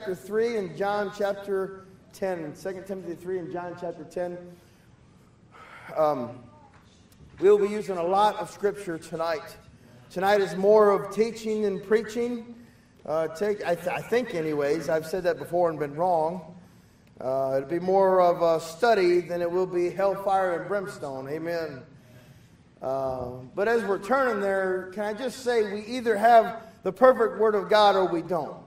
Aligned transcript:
chapter 0.00 0.14
3 0.14 0.56
and 0.56 0.76
John 0.78 1.12
chapter 1.14 1.84
10. 2.14 2.54
2 2.54 2.84
Timothy 2.86 3.14
3 3.14 3.38
and 3.38 3.52
John 3.52 3.76
chapter 3.78 4.02
10. 4.02 4.38
Um, 5.94 6.38
we'll 7.38 7.58
be 7.58 7.68
using 7.68 7.98
a 7.98 8.02
lot 8.02 8.36
of 8.36 8.50
scripture 8.50 8.96
tonight. 8.96 9.58
Tonight 10.08 10.40
is 10.40 10.56
more 10.56 10.88
of 10.88 11.14
teaching 11.14 11.66
and 11.66 11.84
preaching. 11.84 12.54
Uh, 13.04 13.28
take, 13.28 13.62
I, 13.62 13.74
th- 13.74 13.88
I, 13.88 14.00
think, 14.00 14.34
anyways, 14.34 14.88
I've 14.88 15.04
said 15.04 15.22
that 15.24 15.38
before 15.38 15.68
and 15.68 15.78
been 15.78 15.94
wrong. 15.94 16.56
Uh, 17.20 17.56
it'll 17.58 17.68
be 17.68 17.78
more 17.78 18.22
of 18.22 18.40
a 18.40 18.64
study 18.64 19.20
than 19.20 19.42
it 19.42 19.50
will 19.50 19.66
be 19.66 19.90
hellfire 19.90 20.60
and 20.60 20.66
brimstone. 20.66 21.28
Amen. 21.28 21.82
Uh, 22.80 23.32
but 23.54 23.68
as 23.68 23.84
we're 23.84 24.02
turning 24.02 24.40
there, 24.40 24.92
can 24.94 25.04
I 25.04 25.12
just 25.12 25.40
say 25.40 25.70
we 25.74 25.84
either 25.84 26.16
have 26.16 26.62
the 26.84 26.92
perfect 26.92 27.38
Word 27.38 27.54
of 27.54 27.68
God 27.68 27.96
or 27.96 28.06
we 28.06 28.22
don't. 28.22 28.59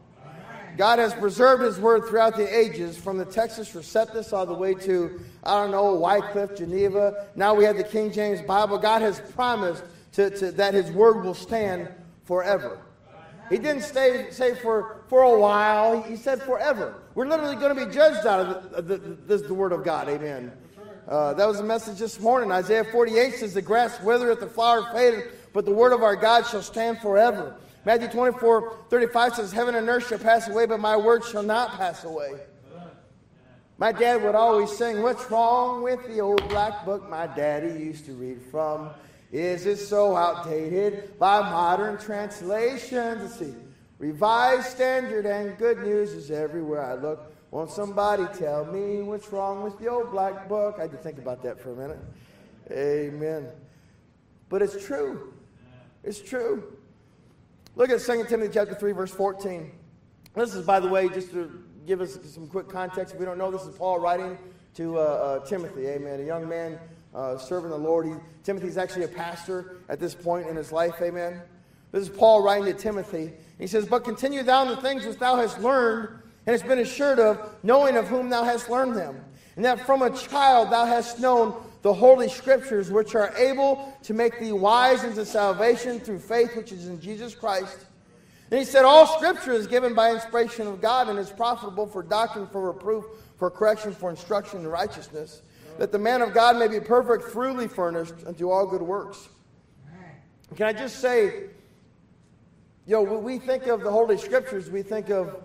God 0.78 1.00
has 1.00 1.14
preserved 1.14 1.64
His 1.64 1.80
Word 1.80 2.06
throughout 2.06 2.36
the 2.36 2.58
ages, 2.58 2.98
from 2.98 3.18
the 3.18 3.26
Textus 3.26 3.76
Receptus 3.76 4.34
all 4.34 4.46
the 4.46 4.54
way 4.54 4.74
to, 4.74 5.20
I 5.44 5.62
don't 5.62 5.72
know, 5.72 5.94
Wycliffe, 5.96 6.56
Geneva. 6.58 7.28
Now 7.36 7.54
we 7.54 7.64
have 7.66 7.78
the 7.78 7.84
King 7.84 8.12
James 8.12 8.42
Bible. 8.42 8.78
God 8.78 9.02
has 9.02 9.20
promised 9.36 9.84
to, 10.14 10.30
to, 10.30 10.52
that 10.54 10.74
His 10.74 10.92
Word 10.92 11.24
will 11.24 11.34
stand 11.34 11.90
forever. 12.26 12.80
He 13.50 13.58
didn't 13.58 13.84
stay, 13.84 14.28
say 14.32 14.56
for, 14.56 15.02
for 15.10 15.22
a 15.22 15.40
while, 15.40 16.02
He 16.02 16.16
said 16.16 16.42
forever. 16.42 16.96
We're 17.14 17.28
literally 17.28 17.56
going 17.56 17.76
to 17.76 17.86
be 17.86 17.92
judged 17.92 18.26
out 18.26 18.40
of 18.40 18.88
the, 18.88 18.98
the, 18.98 18.98
the, 18.98 19.38
the 19.48 19.54
Word 19.54 19.72
of 19.72 19.84
God. 19.84 20.10
Amen. 20.10 20.52
Uh, 21.08 21.34
that 21.34 21.46
was 21.46 21.58
the 21.58 21.64
message 21.64 22.00
this 22.00 22.20
morning. 22.20 22.52
Isaiah 22.52 22.86
48 22.86 23.36
says, 23.36 23.54
The 23.54 23.62
grass 23.62 24.02
withereth, 24.02 24.40
the 24.40 24.48
flower 24.48 24.90
fadeth, 24.94 25.52
but 25.52 25.66
the 25.66 25.74
Word 25.74 25.92
of 25.92 26.02
our 26.02 26.16
God 26.16 26.48
shall 26.48 26.62
stand 26.62 27.00
forever. 27.00 27.56
Matthew 27.86 28.08
24, 28.08 28.86
35 28.90 29.36
says, 29.36 29.52
Heaven 29.52 29.76
and 29.76 29.90
earth 29.90 30.08
shall 30.08 30.20
pass 30.20 30.48
away, 30.48 30.66
but 30.66 30.80
my 30.80 30.96
word 30.96 31.24
shall 31.26 31.44
not 31.44 31.72
pass 31.72 32.04
away. 32.04 32.40
My 33.78 33.92
dad 33.92 34.24
would 34.24 34.36
always 34.36 34.72
sing, 34.72 35.02
What's 35.02 35.30
wrong 35.30 35.84
with 35.84 36.06
the 36.08 36.22
old 36.22 36.48
black 36.48 36.86
book 36.86 37.10
my 37.10 37.28
daddy 37.28 37.68
used 37.68 38.06
to 38.06 38.14
read 38.14 38.42
from? 38.52 38.92
Is 39.32 39.66
it 39.66 39.78
so 39.78 40.16
outdated 40.16 41.18
by 41.20 41.42
modern 41.42 41.98
translations? 41.98 43.22
Let's 43.22 43.40
see. 43.40 43.56
Revised 43.98 44.68
Standard 44.68 45.26
and 45.26 45.58
Good 45.58 45.80
News 45.80 46.12
is 46.12 46.30
everywhere 46.30 46.86
I 46.86 46.94
look. 46.94 47.34
Won't 47.52 47.72
somebody 47.72 48.26
tell 48.38 48.66
me 48.66 49.02
what's 49.02 49.32
wrong 49.32 49.64
with 49.64 49.78
the 49.80 49.88
old 49.88 50.12
black 50.12 50.48
book? 50.48 50.76
I 50.78 50.84
had 50.84 50.92
to 50.92 50.98
think 50.98 51.18
about 51.18 51.44
that 51.44 51.60
for 51.60 51.72
a 51.72 51.76
minute. 51.76 52.00
Amen. 52.72 53.48
But 54.50 54.62
it's 54.62 54.86
true. 54.86 55.34
It's 56.04 56.22
true. 56.22 56.78
Look 57.76 57.90
at 57.90 58.02
2 58.02 58.26
Timothy 58.26 58.52
chapter 58.54 58.76
3, 58.76 58.92
verse 58.92 59.10
14. 59.10 59.72
This 60.36 60.54
is, 60.54 60.64
by 60.64 60.80
the 60.80 60.88
way, 60.88 61.10
just 61.10 61.32
to 61.32 61.64
give 61.88 62.02
us 62.02 62.20
some 62.24 62.46
quick 62.46 62.70
context. 62.70 63.16
If 63.16 63.20
we 63.20 63.26
don't 63.26 63.40
know, 63.40 63.50
this 63.50 63.64
is 63.64 63.76
Paul 63.76 64.00
writing 64.00 64.38
to 64.76 65.00
uh, 65.00 65.02
uh, 65.02 65.46
Timothy, 65.46 65.88
amen. 65.88 66.20
A 66.20 66.24
young 66.24 66.48
man 66.48 66.78
uh, 67.16 67.36
serving 67.36 67.72
the 67.72 67.78
Lord. 67.78 68.06
He, 68.06 68.14
Timothy's 68.44 68.78
actually 68.78 69.06
a 69.06 69.08
pastor 69.08 69.78
at 69.90 70.00
this 70.00 70.14
point 70.14 70.48
in 70.48 70.56
his 70.56 70.72
life, 70.72 71.02
amen. 71.02 71.42
This 71.92 72.04
is 72.04 72.10
Paul 72.10 72.44
writing 72.44 72.66
to 72.66 72.74
Timothy. 72.74 73.34
He 73.58 73.66
says, 73.66 73.88
But 73.88 74.04
continue 74.04 74.44
thou 74.44 74.62
in 74.62 74.68
the 74.68 74.78
things 74.78 75.04
which 75.08 75.18
thou 75.18 75.38
hast 75.38 75.60
learned 75.60 76.10
and 76.46 76.54
hast 76.54 76.68
been 76.68 76.78
assured 76.78 77.18
of, 77.18 77.56
knowing 77.64 77.98
of 77.98 78.08
whom 78.08 78.30
thou 78.30 78.44
hast 78.44 78.70
learned 78.70 78.96
them. 78.96 79.20
And 79.56 79.66
that 79.66 79.84
from 79.84 80.04
a 80.04 80.16
child 80.16 80.72
thou 80.72 80.86
hast 80.86 81.20
known 81.20 81.56
the 81.84 81.94
Holy 81.94 82.30
Scriptures, 82.30 82.90
which 82.90 83.14
are 83.14 83.36
able 83.38 83.94
to 84.04 84.14
make 84.14 84.40
thee 84.40 84.54
wise 84.54 85.04
unto 85.04 85.26
salvation 85.26 86.00
through 86.00 86.20
faith 86.20 86.56
which 86.56 86.72
is 86.72 86.88
in 86.88 87.00
Jesus 87.00 87.36
Christ. 87.36 87.86
And 88.50 88.60
he 88.60 88.66
said, 88.66 88.86
All 88.86 89.06
Scripture 89.06 89.52
is 89.52 89.68
given 89.68 89.94
by 89.94 90.12
inspiration 90.12 90.66
of 90.66 90.82
God 90.82 91.10
and 91.10 91.20
is 91.20 91.30
profitable 91.30 91.86
for 91.86 92.02
doctrine, 92.02 92.48
for 92.48 92.72
reproof, 92.72 93.04
for 93.38 93.52
correction, 93.52 93.92
for 93.92 94.10
instruction 94.10 94.62
in 94.62 94.68
righteousness, 94.68 95.42
that 95.78 95.92
the 95.92 96.00
man 96.00 96.22
of 96.22 96.34
God 96.34 96.58
may 96.58 96.70
be 96.70 96.80
perfect, 96.80 97.32
truly 97.32 97.68
furnished 97.68 98.14
unto 98.26 98.50
all 98.50 98.66
good 98.66 98.82
works. 98.82 99.28
Can 100.56 100.68
I 100.68 100.74
just 100.74 101.00
say, 101.00 101.50
you 102.86 102.94
know, 102.94 103.02
when 103.02 103.24
we 103.24 103.40
think 103.40 103.68
of 103.68 103.82
the 103.82 103.92
Holy 103.92 104.18
Scriptures, 104.18 104.70
we 104.70 104.84
think 104.84 105.10
of 105.10 105.44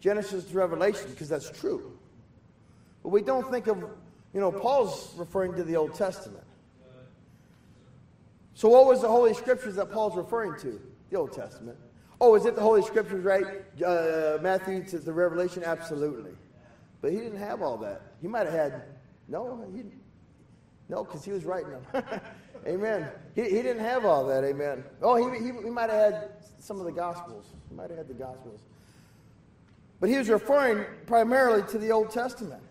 Genesis 0.00 0.44
to 0.46 0.56
Revelation 0.56 1.10
because 1.10 1.28
that's 1.28 1.50
true. 1.50 1.96
But 3.04 3.10
we 3.10 3.22
don't 3.22 3.48
think 3.50 3.68
of 3.68 3.84
you 4.34 4.40
know, 4.40 4.50
Paul's 4.50 5.14
referring 5.16 5.54
to 5.54 5.62
the 5.62 5.76
Old 5.76 5.94
Testament. 5.94 6.44
So, 8.54 8.68
what 8.68 8.86
was 8.86 9.00
the 9.00 9.08
Holy 9.08 9.32
Scriptures 9.32 9.76
that 9.76 9.92
Paul's 9.92 10.16
referring 10.16 10.60
to? 10.60 10.80
The 11.10 11.16
Old 11.16 11.32
Testament. 11.32 11.78
Oh, 12.20 12.34
is 12.34 12.44
it 12.44 12.56
the 12.56 12.60
Holy 12.60 12.82
Scriptures, 12.82 13.24
right? 13.24 13.44
Uh, 13.84 14.38
Matthew 14.42 14.84
to 14.84 14.98
the 14.98 15.12
Revelation? 15.12 15.62
Absolutely. 15.64 16.32
But 17.00 17.12
he 17.12 17.18
didn't 17.18 17.38
have 17.38 17.62
all 17.62 17.76
that. 17.78 18.02
He 18.20 18.28
might 18.28 18.46
have 18.46 18.54
had, 18.54 18.82
no, 19.28 19.64
he, 19.74 19.82
no, 20.88 21.04
because 21.04 21.24
he 21.24 21.32
was 21.32 21.44
writing 21.44 21.70
them. 21.70 22.04
amen. 22.66 23.08
He, 23.34 23.42
he 23.42 23.62
didn't 23.62 23.84
have 23.84 24.04
all 24.04 24.26
that, 24.26 24.42
amen. 24.44 24.84
Oh, 25.02 25.16
he, 25.16 25.38
he, 25.38 25.52
he 25.52 25.70
might 25.70 25.90
have 25.90 26.12
had 26.12 26.30
some 26.58 26.80
of 26.80 26.86
the 26.86 26.92
Gospels. 26.92 27.46
He 27.68 27.76
might 27.76 27.90
have 27.90 27.98
had 27.98 28.08
the 28.08 28.14
Gospels. 28.14 28.60
But 30.00 30.08
he 30.08 30.16
was 30.16 30.28
referring 30.28 30.84
primarily 31.06 31.62
to 31.70 31.78
the 31.78 31.92
Old 31.92 32.10
Testament. 32.10 32.62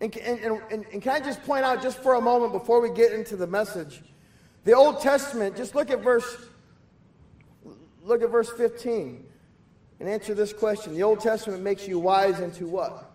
And, 0.00 0.16
and, 0.18 0.60
and, 0.70 0.84
and, 0.92 1.02
can 1.02 1.12
I 1.12 1.20
just 1.20 1.42
point 1.44 1.64
out, 1.64 1.82
just 1.82 1.98
for 1.98 2.14
a 2.14 2.20
moment 2.20 2.52
before 2.52 2.80
we 2.80 2.90
get 2.90 3.12
into 3.12 3.36
the 3.36 3.46
message, 3.46 4.02
the 4.64 4.72
Old 4.72 5.00
Testament, 5.00 5.56
just 5.56 5.74
look 5.74 5.90
at 5.90 6.00
verse, 6.00 6.36
look 8.02 8.22
at 8.22 8.30
verse 8.30 8.50
15 8.50 9.24
and 10.00 10.08
answer 10.08 10.34
this 10.34 10.52
question. 10.52 10.94
The 10.94 11.02
Old 11.02 11.20
Testament 11.20 11.62
makes 11.62 11.86
you 11.86 11.98
wise 11.98 12.40
into 12.40 12.66
what? 12.66 13.12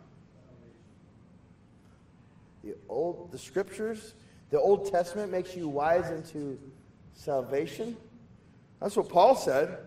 The 2.63 2.75
old 2.87 3.31
the 3.31 3.37
scriptures, 3.37 4.13
the 4.49 4.59
Old 4.59 4.91
Testament 4.91 5.31
makes 5.31 5.55
you 5.55 5.67
wise 5.67 6.09
into 6.11 6.59
salvation. 7.13 7.97
That's 8.79 8.95
what 8.95 9.09
Paul 9.09 9.35
said. 9.35 9.77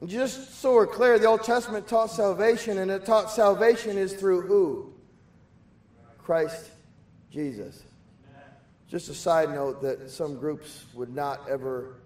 And 0.00 0.10
just 0.10 0.60
so 0.60 0.74
we're 0.74 0.86
clear, 0.86 1.18
the 1.18 1.26
Old 1.26 1.42
Testament 1.42 1.88
taught 1.88 2.10
salvation, 2.10 2.78
and 2.78 2.90
it 2.90 3.06
taught 3.06 3.30
salvation 3.30 3.96
is 3.96 4.12
through 4.12 4.42
who? 4.42 4.92
Christ 6.26 6.70
Jesus. 7.30 7.84
Just 8.88 9.08
a 9.08 9.14
side 9.14 9.50
note 9.50 9.80
that 9.82 10.10
some 10.10 10.34
groups 10.36 10.86
would 10.92 11.14
not 11.14 11.48
ever 11.48 11.98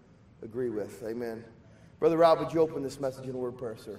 agree 0.42 0.68
with. 0.68 1.02
Amen. 1.02 1.42
Brother 1.98 2.18
Rob, 2.18 2.38
would 2.38 2.52
you 2.52 2.60
open 2.60 2.82
this 2.82 3.00
message 3.00 3.24
in 3.24 3.34
a 3.34 3.38
word 3.38 3.56
prayer, 3.56 3.78
sir? 3.78 3.98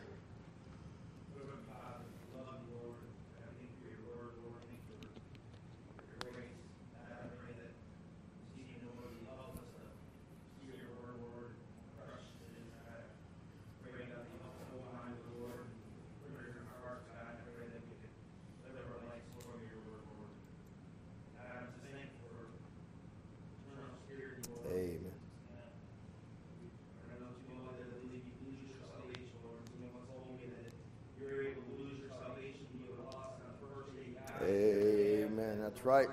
That's 35.73 35.85
right. 35.85 36.07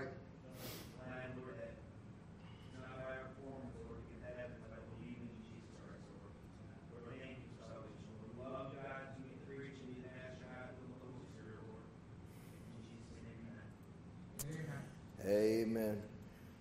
Amen. 15.26 16.00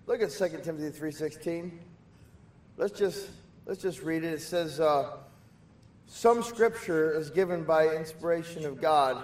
Look 0.08 0.22
at 0.22 0.32
2 0.32 0.48
Timothy 0.64 1.00
3.16. 1.00 1.72
Let's 2.76 2.98
just, 2.98 3.30
let's 3.66 3.82
just 3.82 4.02
read 4.02 4.24
it. 4.24 4.34
It 4.34 4.42
says, 4.42 4.80
uh, 4.80 5.18
some 6.08 6.44
scripture 6.44 7.18
is 7.18 7.30
given 7.30 7.64
by 7.64 7.96
inspiration 7.96 8.66
of 8.66 8.82
God. 8.82 9.24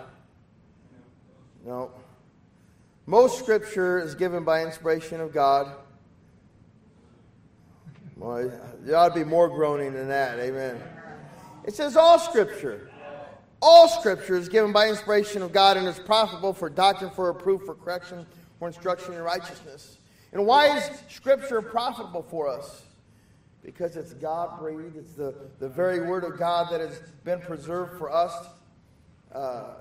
No. 1.66 1.92
Most 3.24 3.40
scripture 3.40 4.00
is 4.00 4.16
given 4.16 4.44
by 4.44 4.66
inspiration 4.66 5.22
of 5.22 5.32
God. 5.32 5.78
Well, 8.18 8.52
there 8.82 8.98
ought 8.98 9.16
to 9.16 9.16
be 9.16 9.24
more 9.24 9.48
groaning 9.48 9.94
than 9.94 10.10
that. 10.10 10.40
Amen. 10.40 10.78
It 11.64 11.74
says 11.74 11.96
all 11.96 12.20
scripture. 12.20 12.92
All 13.62 13.88
scripture 13.88 14.36
is 14.36 14.50
given 14.50 14.74
by 14.74 14.90
inspiration 14.90 15.42
of 15.42 15.54
God 15.54 15.78
and 15.78 15.88
is 15.88 16.00
profitable 16.00 16.52
for 16.52 16.70
doctrine, 16.70 17.12
for 17.12 17.32
reproof, 17.32 17.62
for 17.62 17.76
correction, 17.76 18.26
for 18.60 18.68
instruction 18.68 19.14
in 19.14 19.22
righteousness. 19.22 20.00
And 20.34 20.46
why 20.46 20.76
is 20.76 20.92
scripture 21.08 21.62
profitable 21.62 22.24
for 22.24 22.50
us? 22.50 22.84
because 23.64 23.96
it's 23.96 24.14
God 24.16 24.60
breathed. 24.60 24.98
It's 24.98 25.14
the, 25.14 25.34
the 25.60 25.70
very 25.70 26.02
Word 26.02 26.26
of 26.26 26.38
God 26.38 26.68
that 26.70 26.82
has 26.82 27.00
been 27.24 27.40
preserved 27.40 27.98
for 27.98 28.12
us. 28.12 28.48
Uh, 29.34 29.76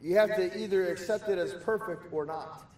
you 0.00 0.16
have 0.16 0.34
to 0.36 0.58
either 0.58 0.90
accept 0.90 1.28
it 1.28 1.36
as 1.36 1.52
perfect 1.52 2.10
or 2.10 2.24
not. 2.24 2.69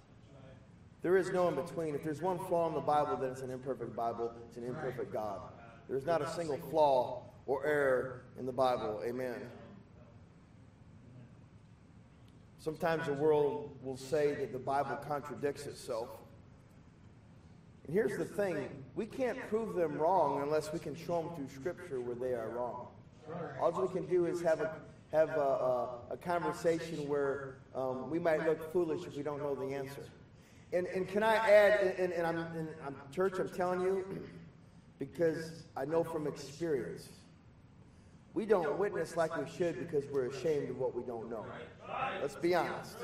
There 1.02 1.16
is 1.16 1.30
no 1.32 1.48
in 1.48 1.56
between. 1.56 1.94
If 1.94 2.04
there's 2.04 2.22
one 2.22 2.38
flaw 2.38 2.68
in 2.68 2.74
the 2.74 2.80
Bible, 2.80 3.16
then 3.16 3.30
it's 3.30 3.42
an 3.42 3.50
imperfect 3.50 3.94
Bible. 3.96 4.32
It's 4.48 4.56
an 4.56 4.64
imperfect 4.64 5.12
God. 5.12 5.40
There's 5.88 6.06
not 6.06 6.22
a 6.22 6.30
single 6.30 6.58
flaw 6.70 7.24
or 7.46 7.66
error 7.66 8.22
in 8.38 8.46
the 8.46 8.52
Bible. 8.52 9.02
Amen. 9.04 9.34
Sometimes 12.58 13.06
the 13.06 13.14
world 13.14 13.76
will 13.82 13.96
say 13.96 14.34
that 14.36 14.52
the 14.52 14.58
Bible 14.58 14.96
contradicts 15.08 15.66
itself. 15.66 16.08
And 17.84 17.92
here's 17.92 18.16
the 18.16 18.24
thing 18.24 18.68
we 18.94 19.06
can't 19.06 19.38
prove 19.48 19.74
them 19.74 19.98
wrong 19.98 20.42
unless 20.42 20.72
we 20.72 20.78
can 20.78 20.94
show 20.94 21.22
them 21.22 21.34
through 21.34 21.48
Scripture 21.48 22.00
where 22.00 22.14
they 22.14 22.36
are 22.36 22.50
wrong. 22.50 22.86
All 23.60 23.72
we 23.72 23.88
can 23.88 24.06
do 24.06 24.26
is 24.26 24.40
have 24.42 24.60
a, 24.60 24.76
have 25.10 25.30
a, 25.30 25.40
a, 25.40 25.88
a 26.12 26.16
conversation 26.16 27.08
where 27.08 27.56
um, 27.74 28.08
we 28.08 28.20
might 28.20 28.46
look 28.46 28.72
foolish 28.72 29.04
if 29.06 29.16
we 29.16 29.24
don't 29.24 29.42
know 29.42 29.56
the 29.56 29.74
answer. 29.74 30.02
And, 30.72 30.86
and 30.86 31.06
can 31.06 31.22
I 31.22 31.36
add, 31.36 31.94
and, 31.98 32.12
and 32.12 32.26
I'm, 32.26 32.38
and 32.38 32.68
I'm, 32.86 32.96
church, 33.14 33.38
I'm 33.38 33.48
telling 33.50 33.82
you, 33.82 34.04
because 34.98 35.64
I 35.76 35.84
know 35.84 36.02
from 36.02 36.26
experience, 36.26 37.08
we 38.34 38.46
don't 38.46 38.78
witness 38.78 39.16
like 39.16 39.36
we 39.36 39.50
should 39.50 39.78
because 39.78 40.10
we're 40.10 40.26
ashamed 40.26 40.70
of 40.70 40.78
what 40.78 40.94
we 40.94 41.02
don't 41.02 41.28
know. 41.28 41.44
Let's 42.20 42.36
be 42.36 42.54
honest. 42.54 42.96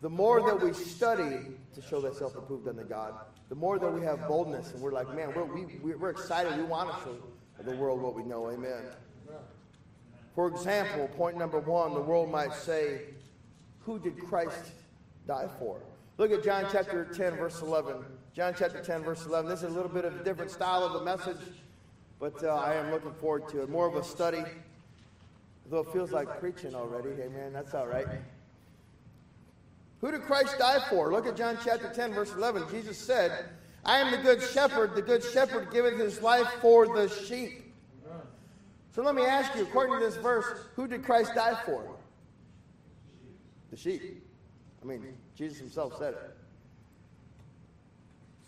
The 0.00 0.10
more 0.10 0.42
that 0.42 0.60
we 0.60 0.72
study 0.72 1.38
to 1.74 1.82
show 1.82 2.00
that 2.00 2.16
self 2.16 2.34
approved 2.34 2.66
unto 2.66 2.82
God, 2.82 3.14
the 3.48 3.54
more 3.54 3.78
that 3.78 3.92
we 3.92 4.02
have 4.02 4.26
boldness 4.26 4.72
and 4.72 4.82
we're 4.82 4.92
like, 4.92 5.14
man, 5.14 5.32
we're, 5.34 5.44
we, 5.44 5.94
we're 5.94 6.10
excited. 6.10 6.56
We 6.56 6.64
want 6.64 6.90
to 6.90 7.04
show 7.04 7.16
the 7.62 7.76
world 7.76 8.02
what 8.02 8.14
we 8.14 8.24
know. 8.24 8.50
Amen. 8.50 8.82
For 10.34 10.48
example, 10.48 11.06
point 11.16 11.38
number 11.38 11.60
one, 11.60 11.94
the 11.94 12.00
world 12.00 12.30
might 12.30 12.52
say, 12.54 13.02
Who 13.80 14.00
did 14.00 14.18
Christ 14.18 14.72
die 15.28 15.48
for? 15.60 15.78
Look 16.16 16.30
at 16.30 16.44
John 16.44 16.66
chapter 16.70 17.04
10, 17.04 17.36
verse 17.36 17.60
11. 17.60 18.04
John 18.34 18.54
chapter 18.56 18.80
10, 18.80 19.02
verse 19.02 19.26
11. 19.26 19.50
This 19.50 19.64
is 19.64 19.72
a 19.72 19.74
little 19.74 19.88
bit 19.88 20.04
of 20.04 20.20
a 20.20 20.22
different 20.22 20.50
style 20.50 20.84
of 20.84 21.02
a 21.02 21.04
message, 21.04 21.40
but 22.20 22.42
uh, 22.44 22.54
I 22.54 22.74
am 22.74 22.92
looking 22.92 23.12
forward 23.14 23.48
to 23.48 23.62
it. 23.62 23.68
More 23.68 23.88
of 23.88 23.96
a 23.96 24.04
study, 24.04 24.44
though 25.68 25.80
it 25.80 25.92
feels 25.92 26.12
like 26.12 26.38
preaching 26.38 26.72
already. 26.74 27.10
Amen. 27.20 27.52
That's 27.52 27.74
all 27.74 27.88
right. 27.88 28.06
Who 30.00 30.12
did 30.12 30.22
Christ 30.22 30.56
die 30.58 30.78
for? 30.88 31.10
Look 31.10 31.26
at 31.26 31.36
John 31.36 31.58
chapter 31.64 31.92
10, 31.92 32.12
verse 32.12 32.32
11. 32.32 32.64
Jesus 32.70 32.96
said, 32.96 33.46
I 33.84 33.98
am 33.98 34.12
the 34.12 34.18
good 34.18 34.40
shepherd. 34.40 34.94
The 34.94 35.02
good 35.02 35.24
shepherd 35.24 35.72
giveth 35.72 35.98
his 35.98 36.22
life 36.22 36.48
for 36.60 36.86
the 36.86 37.08
sheep. 37.08 37.72
So 38.94 39.02
let 39.02 39.16
me 39.16 39.24
ask 39.24 39.52
you, 39.56 39.62
according 39.62 39.98
to 39.98 40.04
this 40.04 40.16
verse, 40.16 40.46
who 40.76 40.86
did 40.86 41.02
Christ 41.02 41.34
die 41.34 41.58
for? 41.66 41.96
The 43.72 43.76
sheep. 43.76 44.23
I 44.84 44.86
mean, 44.86 45.16
Jesus 45.34 45.58
himself 45.58 45.96
said 45.98 46.14
it. 46.14 46.36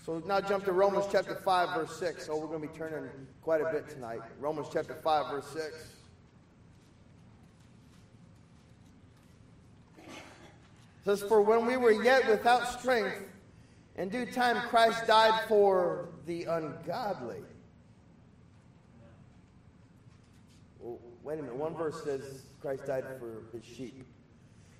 So 0.04 0.22
now 0.26 0.40
jump 0.40 0.64
to 0.66 0.72
Romans 0.72 1.06
chapter 1.10 1.34
5, 1.34 1.74
verse 1.74 1.96
6. 1.98 2.28
Oh, 2.30 2.38
we're 2.38 2.46
going 2.46 2.60
to 2.60 2.68
be 2.68 2.78
turning 2.78 3.08
quite 3.42 3.60
a 3.60 3.72
bit 3.72 3.88
tonight. 3.88 4.20
Romans 4.38 4.68
chapter 4.70 4.94
5, 4.94 5.30
verse 5.30 5.46
6. 5.48 5.92
says, 11.04 11.22
For 11.22 11.40
when 11.40 11.66
we 11.66 11.76
were 11.76 11.92
yet 11.92 12.28
without 12.28 12.68
strength, 12.78 13.22
in 13.96 14.08
due 14.08 14.26
time 14.26 14.68
Christ 14.68 15.06
died 15.06 15.48
for 15.48 16.08
the 16.26 16.44
ungodly. 16.44 17.42
Well, 20.80 20.98
wait 21.22 21.38
a 21.38 21.42
minute. 21.42 21.56
One 21.56 21.74
verse 21.74 22.02
says 22.04 22.42
Christ 22.60 22.86
died 22.86 23.04
for 23.18 23.42
his 23.56 23.64
sheep. 23.64 24.04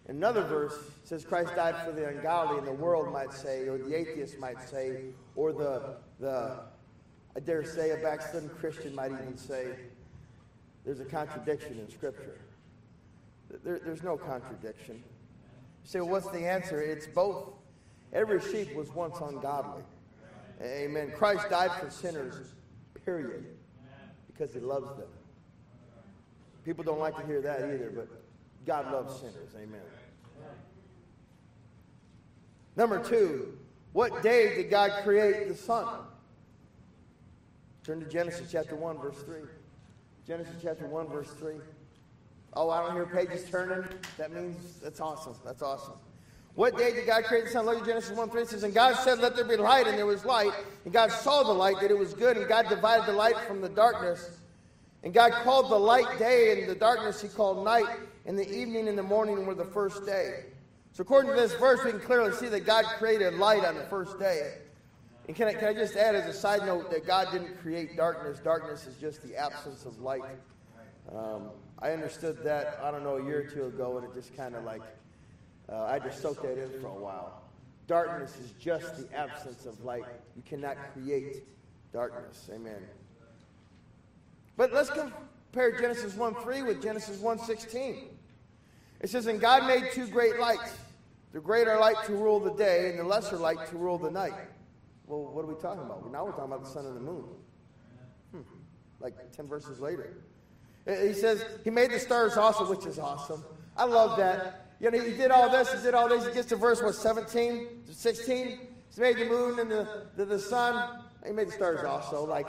Another 0.09 0.43
verse 0.43 0.79
says 1.03 1.25
Christ 1.25 1.55
died 1.57 1.75
for 1.85 1.91
the 1.91 2.09
ungodly, 2.09 2.59
and 2.59 2.67
the 2.67 2.73
world 2.73 3.13
might 3.13 3.33
say, 3.33 3.67
or 3.67 3.77
the 3.77 3.95
atheist 3.95 4.39
might 4.39 4.61
say, 4.69 5.07
or 5.35 5.53
the, 5.53 5.97
the 6.21 6.61
I 7.35 7.41
dare 7.41 7.65
say, 7.65 7.91
a 7.91 7.97
backslidden 7.97 8.49
Christian 8.51 8.95
might 8.95 9.11
even 9.11 9.37
say, 9.37 9.75
there's 10.85 11.01
a 11.01 11.05
contradiction 11.05 11.79
in 11.81 11.91
Scripture. 11.91 12.39
There, 13.65 13.81
there's 13.85 14.05
no 14.05 14.17
contradiction. 14.17 14.95
You 14.95 15.03
say, 15.89 16.01
well, 16.01 16.11
what's 16.11 16.29
the 16.31 16.47
answer? 16.47 16.81
It's 16.81 17.09
both. 17.09 17.49
Every 18.13 18.41
sheep 18.41 18.75
was 18.77 18.95
once 18.95 19.19
ungodly. 19.21 19.83
Amen. 20.63 21.13
Christ 21.17 21.51
died 21.51 21.73
for 21.81 21.91
sinners, 21.91 22.37
period, 23.05 23.45
because 24.29 24.55
he 24.55 24.61
loves 24.61 24.97
them. 24.97 25.09
People 26.65 26.85
don't 26.85 26.99
like 27.01 27.17
to 27.17 27.27
hear 27.27 27.41
that 27.43 27.61
either, 27.61 27.93
but 27.95 28.09
God 28.65 28.91
loves 28.91 29.21
sinners. 29.21 29.51
Amen. 29.57 29.81
Number 32.77 33.03
two, 33.03 33.57
what 33.93 34.23
day 34.23 34.55
did 34.55 34.71
God 34.71 35.03
create 35.03 35.49
the 35.49 35.55
sun? 35.55 35.87
Turn 37.83 38.01
to 38.01 38.07
Genesis 38.07 38.51
chapter 38.53 38.77
1, 38.77 38.99
verse 38.99 39.23
3. 39.23 39.37
Genesis 40.27 40.55
chapter 40.63 40.87
1, 40.87 41.09
verse 41.09 41.31
3. 41.31 41.55
Oh, 42.53 42.69
I 42.69 42.85
don't 42.85 42.95
hear 42.95 43.07
pages 43.07 43.49
turning. 43.49 43.89
That 44.19 44.33
means 44.33 44.81
that's 44.83 45.01
awesome. 45.01 45.35
That's 45.45 45.63
awesome. 45.63 45.95
What 46.55 46.77
day 46.77 46.93
did 46.93 47.07
God 47.07 47.25
create 47.25 47.45
the 47.45 47.51
sun? 47.51 47.67
Look 47.67 47.79
at 47.79 47.87
Genesis 47.87 48.17
1 48.17 48.31
3. 48.31 48.43
It 48.43 48.49
says, 48.49 48.63
And 48.63 48.75
God 48.75 48.97
said, 48.97 49.19
Let 49.19 49.37
there 49.37 49.45
be 49.45 49.57
light, 49.57 49.87
and 49.87 49.97
there 49.97 50.07
was 50.07 50.25
light. 50.25 50.53
And 50.85 50.93
God 50.93 51.13
saw 51.13 51.43
the 51.43 51.53
light, 51.53 51.77
that 51.81 51.91
it 51.91 51.99
was 51.99 52.13
good, 52.13 52.37
and 52.37 52.49
God 52.49 52.69
divided 52.69 53.07
the 53.07 53.13
light 53.13 53.39
from 53.47 53.61
the 53.61 53.69
darkness. 53.69 54.41
And 55.03 55.15
God 55.15 55.33
called 55.45 55.71
the 55.71 55.79
light 55.79 56.19
day, 56.19 56.59
and 56.59 56.69
the 56.69 56.75
darkness 56.75 57.23
he 57.23 57.29
called 57.29 57.65
night, 57.65 57.87
and 58.25 58.39
the 58.39 58.51
evening 58.51 58.89
and 58.89 58.99
the 58.99 59.03
morning 59.03 59.47
were 59.47 59.55
the 59.55 59.65
first 59.65 60.05
day. 60.05 60.45
So, 60.97 61.03
according 61.03 61.33
to 61.33 61.37
this 61.37 61.53
verse, 61.57 61.85
we 61.85 61.91
can 61.91 62.01
clearly 62.01 62.33
see 62.33 62.49
that 62.49 62.65
God 62.65 62.87
created 62.97 63.35
light 63.35 63.67
on 63.67 63.75
the 63.75 63.83
first 63.83 64.19
day. 64.19 64.55
And 65.27 65.37
can 65.37 65.47
I, 65.47 65.53
can 65.53 65.69
I 65.69 65.75
just 65.75 65.95
add 65.95 66.15
as 66.15 66.25
a 66.25 66.33
side 66.33 66.65
note 66.65 66.91
that 66.91 67.07
God 67.07 67.29
didn't 67.31 67.61
create 67.61 67.99
darkness? 67.99 68.39
Darkness 68.39 68.87
is 68.87 68.97
just 68.97 69.23
the 69.23 69.37
absence 69.37 69.85
of 69.85 70.01
light. 70.01 70.23
Um, 71.15 71.51
I 71.81 71.91
understood 71.91 72.43
that, 72.45 72.81
I 72.83 72.91
don't 72.91 73.05
know, 73.05 73.19
a 73.19 73.25
year 73.27 73.41
or 73.41 73.45
two 73.45 73.67
ago, 73.67 73.99
and 73.99 74.07
it 74.07 74.15
just 74.15 74.35
kind 74.35 74.55
of 74.55 74.65
like, 74.65 74.81
uh, 75.71 75.83
I 75.83 75.99
just 75.99 76.23
soaked 76.23 76.41
that 76.45 76.57
in 76.57 76.81
for 76.81 76.87
a 76.87 76.95
while. 76.95 77.43
Darkness 77.87 78.35
is 78.43 78.53
just 78.53 78.97
the 78.97 79.15
absence 79.15 79.67
of 79.67 79.85
light. 79.85 80.07
You 80.35 80.43
cannot 80.47 80.79
create 80.95 81.43
darkness. 81.93 82.49
Amen. 82.55 82.83
But 84.57 84.73
let's 84.73 84.89
compare 84.89 85.79
Genesis 85.79 86.15
1 86.15 86.37
3 86.37 86.63
with 86.63 86.83
Genesis 86.83 87.21
1 87.21 87.39
16. 87.39 88.17
It 89.01 89.11
says, 89.11 89.27
And 89.27 89.39
God 89.39 89.67
made 89.67 89.93
two 89.93 90.07
great 90.07 90.39
lights, 90.41 90.73
the 91.37 91.43
greater 91.43 91.79
light 91.79 92.03
to 92.07 92.15
rule 92.15 92.41
the 92.41 92.55
day, 92.55 92.89
and 92.89 92.99
the 92.99 93.05
lesser 93.05 93.37
light 93.37 93.59
to 93.69 93.77
rule 93.77 93.99
the 93.99 94.11
night. 94.11 94.33
Well, 95.07 95.23
what 95.35 95.45
are 95.45 95.49
we 95.49 95.61
talking 95.61 95.83
about? 95.83 96.11
Now 96.11 96.25
we're 96.25 96.31
talking 96.31 96.47
about 96.47 96.65
the 96.65 96.71
sun 96.71 96.87
and 96.87 96.97
the 96.97 97.01
moon. 97.01 97.27
Hmm. 98.33 98.41
Like 99.01 99.33
10 99.37 99.47
verses 99.47 99.79
later. 99.79 100.17
He 100.87 101.13
says 101.13 101.45
he 101.63 101.69
made 101.69 101.91
the 101.91 101.99
stars 101.99 102.39
also, 102.39 102.67
which 102.67 102.87
is 102.87 102.99
awesome. 102.99 103.45
I 103.77 103.85
love 103.85 104.17
that. 104.17 104.71
You 104.81 104.91
know, 104.91 104.99
he 104.99 105.15
did 105.15 105.31
all 105.31 105.51
this, 105.51 105.71
he 105.75 105.83
did 105.83 105.93
all 105.93 106.09
this. 106.09 106.27
He 106.27 106.33
gets 106.33 106.49
to 106.49 106.57
verse, 106.57 106.81
what, 106.81 106.95
17, 106.95 107.83
16? 107.91 108.47
He 108.95 109.01
made 109.03 109.19
the 109.19 109.27
moon 109.27 109.59
and 109.59 109.71
the, 109.71 110.07
the, 110.17 110.25
the 110.25 110.39
sun. 110.39 111.03
He 111.27 111.33
made 111.33 111.49
the 111.49 111.53
stars 111.53 111.85
also. 111.85 112.25
Like, 112.25 112.47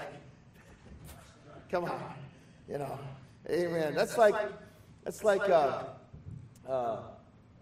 come 1.69 1.83
on. 1.83 2.01
You 2.69 2.77
know, 2.77 2.97
amen. 3.49 3.95
That's 3.95 4.17
like, 4.17 4.35
that's 5.03 5.25
like 5.25 5.49
uh, 5.49 5.83
uh, 6.69 6.99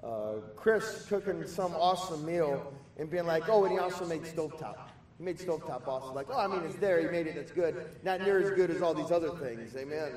uh, 0.05 0.33
Chris 0.55 1.05
cooking 1.09 1.45
some 1.47 1.73
awesome 1.73 2.25
meal 2.25 2.73
and 2.97 3.09
being 3.09 3.25
like, 3.25 3.49
oh, 3.49 3.65
and 3.65 3.73
he 3.73 3.79
also 3.79 4.05
made 4.05 4.23
stovetop. 4.23 4.77
He 5.17 5.23
made 5.23 5.37
stovetop 5.37 5.87
awesome. 5.87 6.13
Like, 6.13 6.27
oh, 6.29 6.37
I 6.37 6.47
mean, 6.47 6.61
it's 6.63 6.75
there. 6.75 6.99
He 6.99 7.07
made 7.07 7.27
it. 7.27 7.37
It's 7.37 7.51
good. 7.51 7.75
Not 8.03 8.21
near 8.21 8.39
as 8.39 8.51
good 8.51 8.69
as 8.69 8.81
all 8.81 8.93
these 8.93 9.11
other 9.11 9.29
things. 9.29 9.75
Amen. 9.75 10.11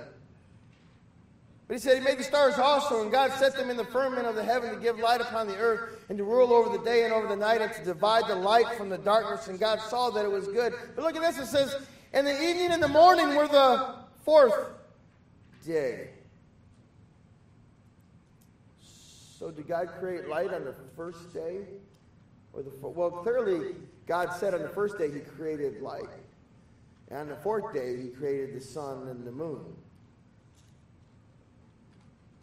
But 1.66 1.74
he 1.74 1.80
said 1.80 1.98
he 1.98 2.04
made 2.04 2.18
the 2.18 2.24
stars 2.24 2.58
also, 2.58 3.02
and 3.02 3.12
God 3.12 3.30
set 3.32 3.54
them 3.54 3.68
in 3.68 3.76
the 3.76 3.84
firmament 3.84 4.26
of 4.26 4.34
the 4.34 4.42
heaven 4.42 4.74
to 4.74 4.80
give 4.80 4.98
light 4.98 5.20
upon 5.20 5.46
the 5.46 5.56
earth, 5.56 6.04
and 6.08 6.16
to 6.16 6.24
rule 6.24 6.52
over 6.52 6.76
the 6.76 6.82
day 6.82 7.04
and 7.04 7.12
over 7.12 7.28
the 7.28 7.36
night, 7.36 7.60
and 7.60 7.72
to 7.74 7.84
divide 7.84 8.26
the 8.26 8.34
light 8.34 8.66
from 8.76 8.88
the 8.88 8.98
darkness. 8.98 9.48
And 9.48 9.60
God 9.60 9.80
saw 9.80 10.10
that 10.10 10.24
it 10.24 10.30
was 10.30 10.48
good. 10.48 10.72
But 10.96 11.04
look 11.04 11.16
at 11.16 11.22
this. 11.22 11.38
It 11.38 11.50
says, 11.50 11.76
and 12.12 12.26
the 12.26 12.42
evening 12.42 12.72
and 12.72 12.82
the 12.82 12.88
morning 12.88 13.34
were 13.34 13.48
the 13.48 13.96
fourth 14.24 14.54
day. 15.64 16.08
So 19.38 19.52
did 19.52 19.68
God 19.68 19.88
create 20.00 20.28
light 20.28 20.52
on 20.52 20.64
the 20.64 20.74
first 20.96 21.32
day? 21.32 21.60
Or 22.52 22.62
the 22.62 22.70
well, 22.80 23.10
clearly 23.10 23.76
God 24.06 24.32
said 24.32 24.52
on 24.52 24.62
the 24.62 24.68
first 24.68 24.98
day 24.98 25.12
he 25.12 25.20
created 25.20 25.80
light. 25.80 26.08
And 27.08 27.20
on 27.20 27.28
the 27.28 27.36
fourth 27.36 27.72
day 27.72 27.96
he 28.02 28.08
created 28.08 28.56
the 28.56 28.60
sun 28.60 29.06
and 29.06 29.24
the 29.24 29.30
moon. 29.30 29.60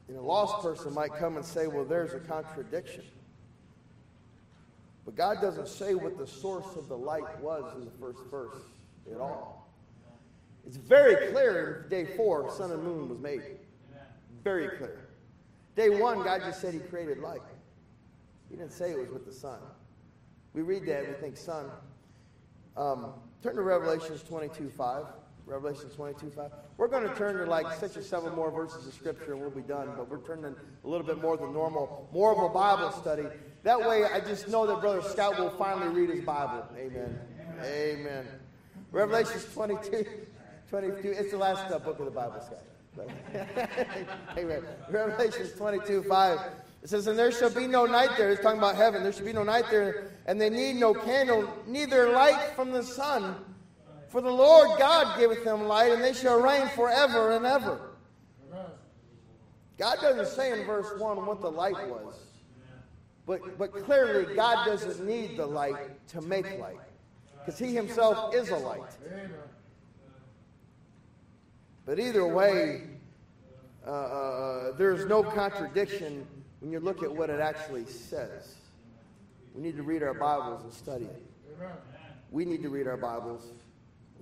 And 0.08 0.18
a 0.18 0.22
lost 0.22 0.62
person 0.62 0.94
might 0.94 1.14
come 1.16 1.36
and 1.36 1.46
say, 1.46 1.68
well, 1.68 1.84
there's 1.84 2.14
a 2.14 2.20
contradiction. 2.20 3.04
But 5.04 5.16
God 5.16 5.42
doesn't 5.42 5.68
say 5.68 5.96
what 5.96 6.18
the 6.18 6.28
source 6.28 6.76
of 6.78 6.88
the 6.88 6.98
light 6.98 7.40
was 7.42 7.76
in 7.76 7.84
the 7.84 7.92
first 8.00 8.20
verse 8.32 8.56
at 9.12 9.20
all. 9.20 9.70
It's 10.66 10.78
very 10.78 11.32
clear 11.32 11.88
day 11.90 12.06
four, 12.16 12.50
sun 12.52 12.72
and 12.72 12.84
moon 12.84 13.10
was 13.10 13.20
made. 13.20 13.42
Very 14.44 14.70
clear. 14.78 15.05
Day 15.76 15.90
one, 15.90 16.24
God 16.24 16.42
just 16.46 16.62
said 16.62 16.74
He 16.74 16.80
created 16.80 17.20
light. 17.20 17.42
He 18.50 18.56
didn't 18.56 18.72
say 18.74 18.92
it 18.92 18.98
was 18.98 19.10
with 19.10 19.26
the 19.26 19.34
sun. 19.34 19.60
We 20.54 20.62
read 20.62 20.86
that, 20.86 21.08
we 21.08 21.14
think 21.16 21.38
sun. 21.38 21.66
Um, 22.78 23.14
turn 23.44 23.56
to 23.56 23.62
Revelations 23.62 24.24
22 24.24 24.70
5. 24.70 25.06
Revelation 25.46 25.90
22 25.90 26.32
5. 26.32 26.52
We're 26.78 26.88
going 26.88 27.08
to 27.08 27.14
turn 27.16 27.38
to 27.38 27.46
like 27.46 27.72
six 27.80 27.96
or 27.96 28.02
seven 28.02 28.34
more 28.36 28.50
verses 28.50 28.88
of 28.88 28.94
Scripture 28.94 29.34
and 29.34 29.42
we'll 29.42 29.52
be 29.52 29.62
done, 29.62 29.90
but 29.96 30.10
we're 30.10 30.26
turning 30.26 30.56
a 30.84 30.88
little 30.88 31.06
bit 31.06 31.22
more 31.22 31.38
than 31.38 31.54
normal, 31.54 32.10
more 32.12 32.32
of 32.32 32.40
a 32.40 32.50
Bible 32.50 32.92
study. 32.92 33.28
That 33.64 33.80
way, 33.80 34.06
I 34.06 34.20
just 34.20 34.48
know 34.48 34.66
that 34.66 34.82
Brother 34.82 35.02
Scott 35.02 35.40
will 35.40 35.52
finally 35.52 35.88
read 35.88 36.10
his 36.10 36.24
Bible. 36.24 36.66
Amen. 36.78 37.20
Amen. 37.64 38.26
Revelation 38.92 39.40
22, 39.54 40.06
22. 40.70 41.12
It's 41.12 41.32
the 41.32 41.38
last 41.38 41.72
uh, 41.72 41.80
book 41.80 42.00
of 42.00 42.06
the 42.06 42.12
Bible, 42.12 42.42
Scott. 42.42 42.64
Amen. 44.38 44.64
Revelation 44.90 45.48
22 45.58 46.04
5. 46.04 46.40
It 46.84 46.90
says, 46.90 47.08
And 47.08 47.18
there 47.18 47.32
shall 47.32 47.50
be 47.50 47.68
no 47.68 47.86
night 47.86 48.12
there. 48.18 48.32
It's 48.32 48.42
talking 48.42 48.60
about 48.60 48.76
heaven. 48.76 49.04
There 49.04 49.12
shall 49.12 49.26
be 49.26 49.34
no 49.34 49.44
night 49.44 49.66
there, 49.70 50.12
and 50.26 50.40
they 50.40 50.50
need 50.50 50.76
no 50.76 50.94
candle, 50.94 51.52
neither 51.68 52.10
light 52.12 52.54
from 52.56 52.72
the 52.72 52.84
sun 52.84 53.36
for 54.16 54.22
the 54.22 54.32
Lord 54.32 54.80
God 54.80 55.20
giveth 55.20 55.44
them 55.44 55.68
light, 55.68 55.92
and 55.92 56.02
they 56.02 56.14
shall 56.14 56.40
reign 56.40 56.70
forever 56.70 57.32
and 57.32 57.46
ever. 57.46 57.82
God 59.78 59.98
doesn't 60.00 60.28
say 60.28 60.58
in 60.58 60.66
verse 60.66 60.98
1 60.98 61.26
what 61.26 61.42
the 61.42 61.52
light 61.52 61.90
was. 61.90 62.16
But, 63.26 63.58
but 63.58 63.74
clearly, 63.74 64.34
God 64.34 64.66
doesn't 64.68 65.06
need 65.06 65.36
the 65.36 65.46
light 65.46 66.08
to 66.08 66.22
make 66.22 66.46
light. 66.60 66.78
Because 67.40 67.60
He 67.60 67.76
Himself 67.76 68.34
is 68.34 68.52
a 68.52 68.56
light. 68.56 68.84
But 71.86 72.00
either 72.00 72.28
way, 72.28 72.84
uh, 73.86 73.90
uh, 73.90 73.94
uh, 73.94 74.72
there's 74.78 75.06
no 75.06 75.24
contradiction 75.24 76.26
when 76.60 76.72
you 76.72 76.80
look 76.80 77.04
at 77.04 77.12
what 77.12 77.30
it 77.30 77.40
actually 77.40 77.86
says. 77.86 78.56
We 79.54 79.62
need 79.62 79.78
to 79.78 79.84
read 79.84 80.04
our 80.04 80.14
Bibles 80.14 80.64
and 80.64 80.74
study 80.74 81.06
it. 81.06 81.24
We 82.32 82.46
need 82.46 82.64
to 82.64 82.70
read 82.70 82.88
our 82.88 82.98
Bibles 82.98 83.44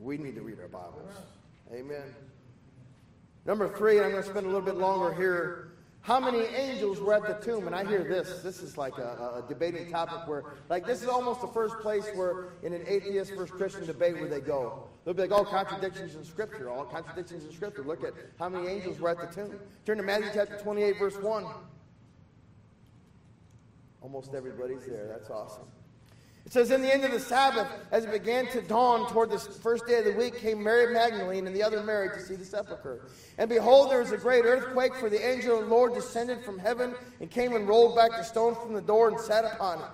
we 0.04 0.18
need 0.18 0.36
to 0.36 0.42
read 0.42 0.60
our 0.60 0.68
Bibles. 0.68 1.12
Amen. 1.72 2.04
Number 3.46 3.70
three, 3.70 4.00
I'm 4.00 4.12
going 4.12 4.24
to 4.24 4.30
spend 4.30 4.46
a 4.46 4.50
little 4.50 4.62
bit 4.62 4.76
longer 4.76 5.14
here. 5.14 5.73
How 6.04 6.20
many 6.20 6.40
angels 6.40 7.00
were 7.00 7.14
at 7.14 7.26
the 7.26 7.46
tomb? 7.46 7.66
And 7.66 7.74
I 7.74 7.88
hear 7.88 8.04
this. 8.04 8.44
This 8.44 8.62
is 8.62 8.78
like 8.78 8.98
a, 8.98 9.42
a 9.42 9.46
debating 9.48 9.90
topic 9.90 10.28
where, 10.28 10.44
like, 10.68 10.86
this 10.86 11.02
is 11.02 11.08
almost 11.08 11.40
the 11.40 11.48
first 11.48 11.80
place 11.80 12.06
where, 12.14 12.50
in 12.62 12.74
an 12.74 12.84
atheist 12.86 13.32
versus 13.34 13.56
Christian 13.56 13.86
debate, 13.86 14.16
where 14.16 14.28
they 14.28 14.42
go. 14.42 14.84
They'll 15.06 15.14
be 15.14 15.22
like, 15.22 15.32
oh, 15.32 15.46
contradictions 15.46 16.16
in 16.16 16.26
Scripture. 16.26 16.70
All 16.70 16.84
contradictions 16.84 17.46
in 17.46 17.54
Scripture. 17.54 17.84
Look 17.84 18.04
at 18.04 18.14
how 18.38 18.50
many 18.50 18.68
angels 18.68 19.00
were 19.00 19.12
at 19.12 19.20
the 19.22 19.34
tomb. 19.34 19.58
Turn 19.86 19.96
to 19.96 20.04
Matthew 20.04 20.30
chapter 20.34 20.58
28, 20.58 21.00
verse 21.00 21.16
1. 21.16 21.46
Almost 24.02 24.34
everybody's 24.34 24.86
there. 24.86 25.08
That's 25.08 25.30
awesome. 25.30 25.68
It 26.46 26.52
says, 26.52 26.72
In 26.72 26.82
the 26.82 26.94
end 26.94 27.06
of 27.06 27.12
the 27.12 27.20
Sabbath, 27.20 27.68
as 27.92 28.04
it 28.04 28.12
began 28.12 28.48
to 28.48 28.62
dawn 28.62 29.10
toward 29.10 29.32
the 29.32 29.40
first 29.40 29.88
day 29.88 30.00
of 30.00 30.06
the 30.06 30.12
week, 30.12 30.38
came 30.40 30.62
Mary 30.62 30.94
Magdalene 30.94 31.48
and 31.48 31.56
the 31.56 31.64
other 31.64 31.82
Mary 31.82 32.10
to 32.10 32.20
see 32.20 32.36
the 32.36 32.46
sepulchre. 32.46 33.08
And 33.38 33.50
behold, 33.50 33.90
there 33.90 34.00
was 34.00 34.12
a 34.12 34.18
great 34.18 34.46
earthquake, 34.46 34.94
for 34.96 35.10
the 35.10 35.26
angel 35.26 35.60
of 35.60 35.70
the 35.70 35.74
Lord 35.74 35.94
descended 35.94 36.44
from 36.44 36.60
heaven 36.60 36.96
and 37.22 37.32
came 37.32 37.56
and 37.56 37.68
rolled 37.68 37.96
back 37.96 38.12
the 38.12 38.24
stone 38.24 38.56
from 38.56 38.74
the 38.74 38.82
door 38.82 39.10
and 39.10 39.20
sat 39.20 39.46
upon 39.46 39.80
it. 39.80 39.90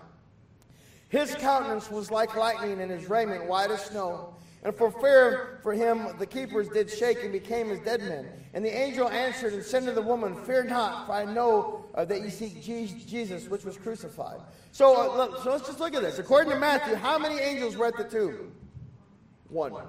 His 1.10 1.36
countenance 1.36 1.90
was 1.90 2.10
like 2.12 2.36
lightning, 2.36 2.82
and 2.82 2.92
his 2.92 3.10
raiment 3.10 3.46
white 3.46 3.72
as 3.72 3.86
snow. 3.86 4.34
And 4.64 4.76
for 4.76 4.92
fear 4.92 5.60
for 5.64 5.74
him, 5.74 6.18
the 6.20 6.26
keepers 6.26 6.68
did 6.68 6.90
shake 6.90 7.24
and 7.24 7.32
became 7.32 7.72
as 7.72 7.80
dead 7.80 8.02
men. 8.02 8.28
And 8.54 8.66
the 8.66 8.78
angel 8.78 9.08
answered 9.08 9.54
and 9.54 9.64
said 9.64 9.86
to 9.86 9.94
the 9.94 10.02
woman, 10.02 10.36
Fear 10.44 10.66
not, 10.66 11.06
for 11.06 11.14
I 11.14 11.24
know 11.24 11.86
uh, 11.96 12.04
that 12.06 12.22
you 12.22 12.30
seek 12.30 12.62
Jesus, 12.62 13.48
which 13.48 13.64
was 13.64 13.78
crucified. 13.78 14.42
So, 14.72 14.96
uh, 14.96 15.16
look, 15.16 15.44
so 15.44 15.52
let's 15.52 15.66
just 15.66 15.80
look 15.80 15.94
at 15.96 16.02
this. 16.02 16.20
According 16.20 16.52
to 16.52 16.60
Matthew, 16.60 16.96
how 16.96 17.18
many 17.18 17.40
angels 17.40 17.78
were 17.78 17.86
at 17.86 17.96
the 17.96 18.04
tomb? 18.04 18.52
One. 19.48 19.72
That's 19.72 19.88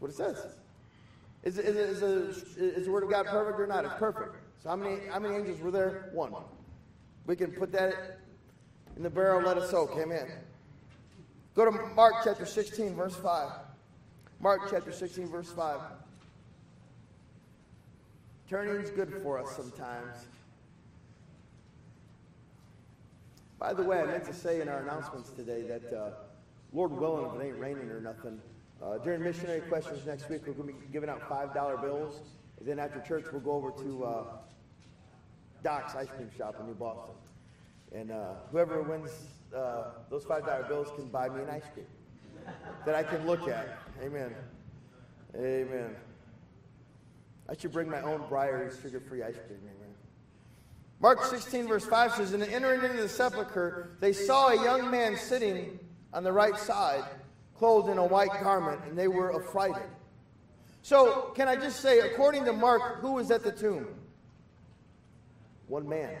what 0.00 0.10
it 0.10 0.16
says. 0.16 0.46
Is, 1.42 1.58
is, 1.58 1.76
is, 1.76 2.02
is, 2.02 2.56
is 2.56 2.84
the 2.84 2.90
Word 2.92 3.02
of 3.02 3.10
God 3.10 3.26
perfect 3.26 3.58
or 3.58 3.66
not? 3.66 3.86
It's 3.86 3.94
perfect. 3.94 4.36
So 4.62 4.68
how 4.68 4.76
many, 4.76 5.06
how 5.10 5.18
many 5.18 5.36
angels 5.36 5.60
were 5.60 5.70
there? 5.70 6.10
One. 6.12 6.32
We 7.26 7.36
can 7.36 7.50
put 7.50 7.72
that 7.72 8.18
in 8.96 9.02
the 9.02 9.10
barrel, 9.10 9.42
let 9.42 9.56
it 9.56 9.68
soak. 9.68 9.96
Amen. 9.96 10.28
Go 11.54 11.64
to 11.64 11.70
Mark 11.94 12.14
chapter 12.24 12.44
16, 12.44 12.94
verse 12.94 13.14
5. 13.14 13.50
Mark 14.40 14.62
chapter 14.70 14.90
16, 14.90 15.28
verse 15.28 15.52
5. 15.52 15.80
Turning 18.50 18.74
is 18.74 18.90
good 18.90 19.12
for 19.22 19.38
us 19.38 19.54
sometimes. 19.54 20.26
By 23.60 23.72
the 23.72 23.84
way, 23.84 24.00
I 24.00 24.04
meant 24.04 24.24
to 24.24 24.34
say 24.34 24.60
in 24.60 24.68
our 24.68 24.80
announcements 24.80 25.30
today 25.30 25.62
that, 25.62 25.96
uh, 25.96 26.10
Lord 26.72 26.90
willing, 26.90 27.26
if 27.26 27.40
it 27.40 27.46
ain't 27.46 27.58
raining 27.58 27.88
or 27.88 28.00
nothing, 28.00 28.40
uh, 28.82 28.98
during 28.98 29.22
missionary 29.22 29.60
questions 29.60 30.04
next 30.04 30.28
week, 30.28 30.42
we're 30.46 30.54
going 30.54 30.68
to 30.68 30.74
be 30.74 30.92
giving 30.92 31.08
out 31.08 31.20
$5 31.28 31.80
bills. 31.80 32.20
And 32.58 32.68
then 32.68 32.80
after 32.80 33.00
church, 33.00 33.26
we'll 33.30 33.40
go 33.40 33.52
over 33.52 33.70
to 33.70 34.04
uh, 34.04 34.24
Doc's 35.62 35.94
Ice 35.94 36.08
Cream 36.08 36.30
Shop 36.36 36.56
in 36.58 36.66
New 36.66 36.74
Boston. 36.74 37.14
And 37.94 38.10
uh, 38.10 38.34
whoever 38.50 38.82
wins 38.82 39.10
uh, 39.54 39.84
those 40.10 40.24
$5 40.24 40.68
bills 40.68 40.88
can 40.96 41.06
buy 41.06 41.28
me 41.28 41.42
an 41.42 41.50
ice 41.50 41.62
cream 41.72 41.86
that 42.84 42.94
I 42.94 43.02
can 43.02 43.26
look 43.26 43.48
at. 43.48 43.78
Amen. 44.02 44.34
Amen. 45.36 45.94
I 47.48 47.56
should 47.56 47.72
bring 47.72 47.88
my 47.88 48.00
own 48.02 48.20
Breyers 48.22 48.80
sugar 48.82 49.00
free 49.00 49.22
ice 49.22 49.36
cream. 49.46 49.60
Amen. 49.62 49.94
Mark 51.00 51.24
16, 51.24 51.68
verse 51.68 51.84
5 51.84 52.12
says, 52.14 52.32
And 52.32 52.42
entering 52.42 52.82
into 52.82 53.02
the 53.02 53.08
sepulchre, 53.08 53.96
they 54.00 54.12
saw 54.12 54.48
a 54.48 54.56
young 54.56 54.90
man 54.90 55.16
sitting 55.16 55.78
on 56.12 56.24
the 56.24 56.32
right 56.32 56.56
side, 56.56 57.04
clothed 57.56 57.90
in 57.90 57.98
a 57.98 58.04
white 58.04 58.32
garment, 58.42 58.80
and 58.88 58.98
they 58.98 59.08
were 59.08 59.34
affrighted. 59.34 59.82
So, 60.82 61.32
can 61.34 61.48
I 61.48 61.56
just 61.56 61.80
say, 61.80 62.00
according 62.00 62.44
to 62.46 62.52
Mark, 62.52 63.00
who 63.00 63.12
was 63.12 63.30
at 63.30 63.42
the 63.42 63.52
tomb? 63.52 63.86
One 65.66 65.88
man. 65.88 66.18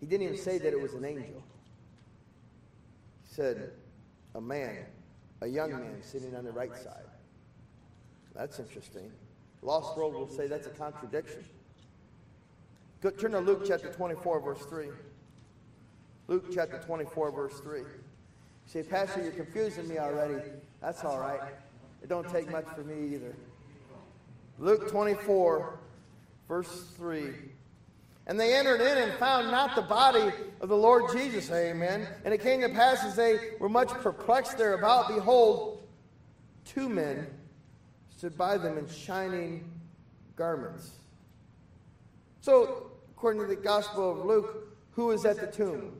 He 0.00 0.06
didn't 0.06 0.24
even 0.24 0.38
say 0.38 0.58
that 0.58 0.72
it 0.72 0.80
was 0.80 0.94
an 0.94 1.04
angel. 1.04 1.42
He 3.22 3.34
said, 3.34 3.70
a 4.34 4.40
man, 4.40 4.84
a 5.40 5.46
young 5.46 5.70
man 5.70 6.02
sitting 6.02 6.34
on 6.36 6.44
the 6.44 6.52
right 6.52 6.74
side. 6.76 7.04
That's 8.34 8.58
interesting. 8.58 9.10
Lost 9.62 9.96
world 9.96 10.14
will 10.14 10.28
say 10.28 10.46
that's 10.46 10.66
a 10.66 10.70
contradiction. 10.70 11.44
Go, 13.00 13.10
turn 13.10 13.32
to 13.32 13.40
Luke 13.40 13.64
chapter 13.66 13.92
24, 13.92 14.40
verse 14.40 14.64
3. 14.66 14.88
Luke 16.28 16.46
chapter 16.52 16.78
24, 16.84 17.30
verse 17.30 17.60
3. 17.60 17.80
You 17.80 17.86
say, 18.66 18.82
Pastor, 18.82 19.22
you're 19.22 19.32
confusing 19.32 19.88
me 19.88 19.98
already. 19.98 20.42
That's 20.80 21.04
all 21.04 21.18
right. 21.18 21.40
It 22.02 22.08
don't 22.08 22.28
take 22.28 22.50
much 22.50 22.66
for 22.74 22.82
me 22.82 23.14
either. 23.14 23.34
Luke 24.58 24.90
24, 24.90 25.78
verse 26.48 26.84
3. 26.96 27.30
And 28.26 28.40
they 28.40 28.54
entered 28.54 28.80
in 28.80 28.98
and 28.98 29.12
found 29.14 29.50
not 29.50 29.76
the 29.76 29.82
body 29.82 30.32
of 30.60 30.68
the 30.68 30.76
Lord 30.76 31.12
Jesus. 31.12 31.50
Amen. 31.50 32.08
And 32.24 32.34
it 32.34 32.42
came 32.42 32.60
to 32.62 32.68
pass 32.68 33.04
as 33.04 33.14
they 33.14 33.38
were 33.60 33.68
much 33.68 33.88
perplexed 33.88 34.58
thereabout, 34.58 35.08
behold, 35.08 35.86
two 36.64 36.88
men 36.88 37.26
stood 38.16 38.36
by 38.36 38.58
them 38.58 38.78
in 38.78 38.88
shining 38.88 39.70
garments. 40.34 40.90
So, 42.40 42.90
according 43.10 43.42
to 43.42 43.46
the 43.46 43.56
Gospel 43.56 44.10
of 44.10 44.24
Luke, 44.24 44.76
who 44.92 45.12
is 45.12 45.24
at 45.24 45.38
the 45.38 45.46
tomb? 45.46 45.92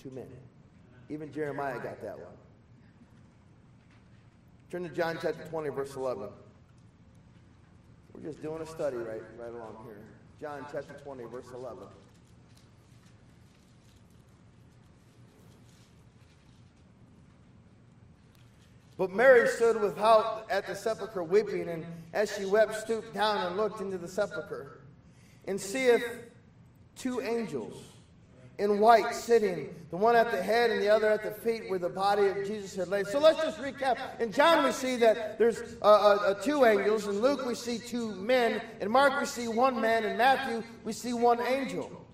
Two 0.00 0.10
men. 0.10 0.28
Even 1.08 1.32
Jeremiah 1.32 1.80
got 1.80 2.00
that 2.02 2.18
one. 2.18 2.28
Turn 4.70 4.82
to 4.82 4.88
John 4.90 5.18
chapter 5.20 5.44
20, 5.48 5.70
verse 5.70 5.96
11. 5.96 6.28
We're 8.12 8.22
just 8.22 8.42
doing 8.42 8.60
a 8.60 8.66
study 8.66 8.98
right, 8.98 9.22
right 9.38 9.50
along 9.50 9.78
here. 9.86 10.02
John 10.40 10.64
chapter 10.70 10.94
20, 11.04 11.24
verse 11.24 11.46
11. 11.52 11.78
But 18.96 19.12
Mary 19.12 19.48
stood 19.48 19.80
without 19.80 20.46
at 20.50 20.66
the 20.66 20.74
sepulchre 20.74 21.22
weeping, 21.22 21.68
and 21.68 21.86
as 22.12 22.34
she 22.36 22.44
wept, 22.44 22.74
stooped 22.76 23.14
down 23.14 23.46
and 23.46 23.56
looked 23.56 23.80
into 23.80 23.98
the 23.98 24.08
sepulchre, 24.08 24.80
and 25.46 25.60
seeth 25.60 26.04
two 26.96 27.20
angels 27.20 27.76
in 28.58 28.80
white 28.80 29.14
sitting, 29.14 29.72
the 29.90 29.96
one 29.96 30.16
at 30.16 30.32
the 30.32 30.42
head 30.42 30.70
and 30.70 30.82
the 30.82 30.88
other 30.88 31.08
at 31.08 31.22
the 31.22 31.30
feet 31.30 31.70
where 31.70 31.78
the 31.78 31.88
body 31.88 32.26
of 32.26 32.36
Jesus 32.44 32.74
had 32.74 32.88
laid. 32.88 33.06
So 33.06 33.20
let's 33.20 33.40
just 33.40 33.58
recap. 33.58 34.20
In 34.20 34.32
John, 34.32 34.64
we 34.64 34.72
see 34.72 34.96
that 34.96 35.38
there's 35.38 35.76
uh, 35.80 35.84
uh, 35.84 36.34
two 36.34 36.64
angels. 36.64 37.06
In 37.06 37.20
Luke, 37.20 37.46
we 37.46 37.54
see 37.54 37.78
two 37.78 38.14
men. 38.16 38.60
In 38.80 38.90
Mark, 38.90 39.20
we 39.20 39.26
see 39.26 39.46
one 39.46 39.80
man. 39.80 40.04
In 40.04 40.16
Matthew, 40.16 40.64
we 40.84 40.92
see 40.92 41.12
one 41.12 41.40
angel. 41.40 42.04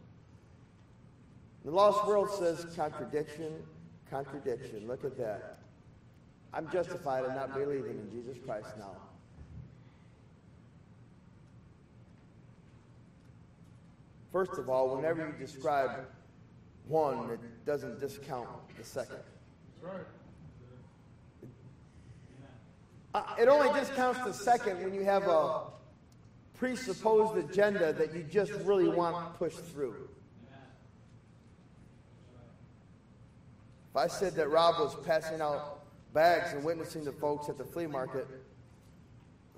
The 1.64 1.70
lost 1.70 2.06
world 2.06 2.30
says 2.30 2.66
contradiction, 2.76 3.54
contradiction. 4.10 4.86
Look 4.86 5.02
at 5.04 5.16
that. 5.16 5.58
I'm 6.52 6.70
justified 6.70 7.24
in 7.24 7.34
not 7.34 7.54
believing 7.54 7.92
in 7.92 8.10
Jesus 8.10 8.36
Christ 8.44 8.68
now. 8.78 8.96
First 14.30 14.58
of 14.58 14.68
all, 14.68 14.94
whenever 14.94 15.26
you 15.26 15.46
describe 15.46 16.06
one, 16.87 17.31
it 17.31 17.41
doesn't 17.64 18.00
discount 18.00 18.49
the 18.76 18.85
second. 18.85 19.19
Uh, 23.14 23.23
it 23.38 23.49
only 23.49 23.73
discounts 23.79 24.21
the 24.25 24.33
second 24.33 24.83
when 24.83 24.93
you 24.93 25.05
have 25.05 25.23
a 25.29 25.62
presupposed 26.55 27.37
agenda 27.37 27.93
that 27.93 28.14
you 28.14 28.23
just 28.23 28.53
really 28.64 28.88
want 28.88 29.35
pushed 29.38 29.64
through. 29.67 30.09
If 33.91 33.97
I 33.97 34.09
said 34.09 34.35
that 34.35 34.50
Rob 34.50 34.81
was 34.81 34.97
passing 35.07 35.41
out 35.41 35.85
bags 36.12 36.53
and 36.53 36.64
witnessing 36.64 37.05
the 37.05 37.12
folks 37.12 37.49
at 37.49 37.57
the 37.57 37.64
flea 37.64 37.87
market, 37.87 38.26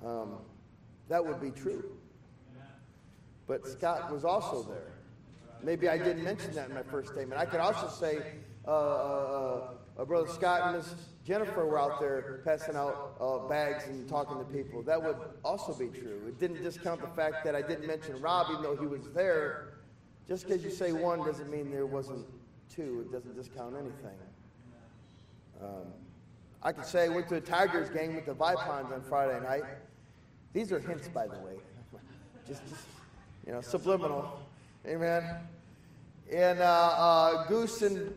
um, 0.05 0.35
that 1.09 1.25
would 1.25 1.41
be 1.41 1.51
true. 1.51 1.97
But 3.47 3.67
Scott 3.67 4.13
was 4.13 4.25
also 4.25 4.65
there. 4.65 4.96
Maybe 5.63 5.89
I 5.89 5.99
didn't 5.99 6.25
mention 6.25 6.53
that 6.55 6.69
in 6.69 6.75
my 6.75 6.83
first 6.83 7.13
statement. 7.13 7.41
I 7.41 7.47
could 7.47 7.61
also 7.61 7.89
say 7.89 8.23
uh, 8.67 8.71
uh, 8.71 9.71
uh, 9.99 10.05
Brother 10.05 10.29
Scott 10.29 10.63
and 10.67 10.77
Miss 10.77 10.95
Jennifer 11.25 11.67
were 11.67 11.79
out 11.79 11.99
there 12.01 12.41
passing 12.45 12.77
out 12.77 13.17
uh, 13.21 13.49
bags 13.49 13.85
and 13.87 14.09
talking 14.09 14.39
to 14.39 14.45
people. 14.45 14.83
That 14.83 15.03
would 15.03 15.17
also 15.45 15.73
be 15.73 15.89
true. 15.89 16.23
It 16.29 16.39
didn't 16.39 16.63
discount 16.63 17.01
the 17.01 17.09
fact 17.09 17.45
that 17.45 17.55
I 17.55 17.63
didn't 17.63 17.87
mention 17.87 18.21
Rob, 18.21 18.47
even 18.51 18.63
though 18.63 18.77
he 18.77 18.87
was 18.87 19.09
there. 19.15 19.75
Just 20.29 20.47
because 20.47 20.65
you 20.65 20.71
say 20.71 20.93
one 20.93 21.25
doesn't 21.25 21.51
mean 21.51 21.71
there 21.71 21.87
wasn't 21.87 22.27
two. 22.69 23.07
It 23.07 23.13
doesn't 23.13 23.37
discount 23.37 23.75
anything. 23.75 24.19
Um, 25.63 25.87
I 26.63 26.73
could 26.73 26.85
say 26.85 27.05
I 27.05 27.09
went 27.09 27.29
to 27.29 27.37
a 27.37 27.41
Tigers 27.41 27.91
game 27.91 28.15
with 28.15 28.27
the 28.27 28.35
Vipons 28.35 28.93
on 28.93 29.03
Friday 29.09 29.41
night. 29.41 29.63
These 30.53 30.73
are 30.73 30.81
hints, 30.81 31.09
by 31.09 31.27
the 31.27 31.39
way. 31.39 31.55
just, 32.47 32.67
just, 32.69 32.87
you 33.47 33.53
know, 33.53 33.61
subliminal. 33.61 34.41
Amen. 34.87 35.25
And 36.33 36.61
uh, 36.61 36.65
uh, 36.65 37.47
Goose 37.47 37.83
and 37.83 38.13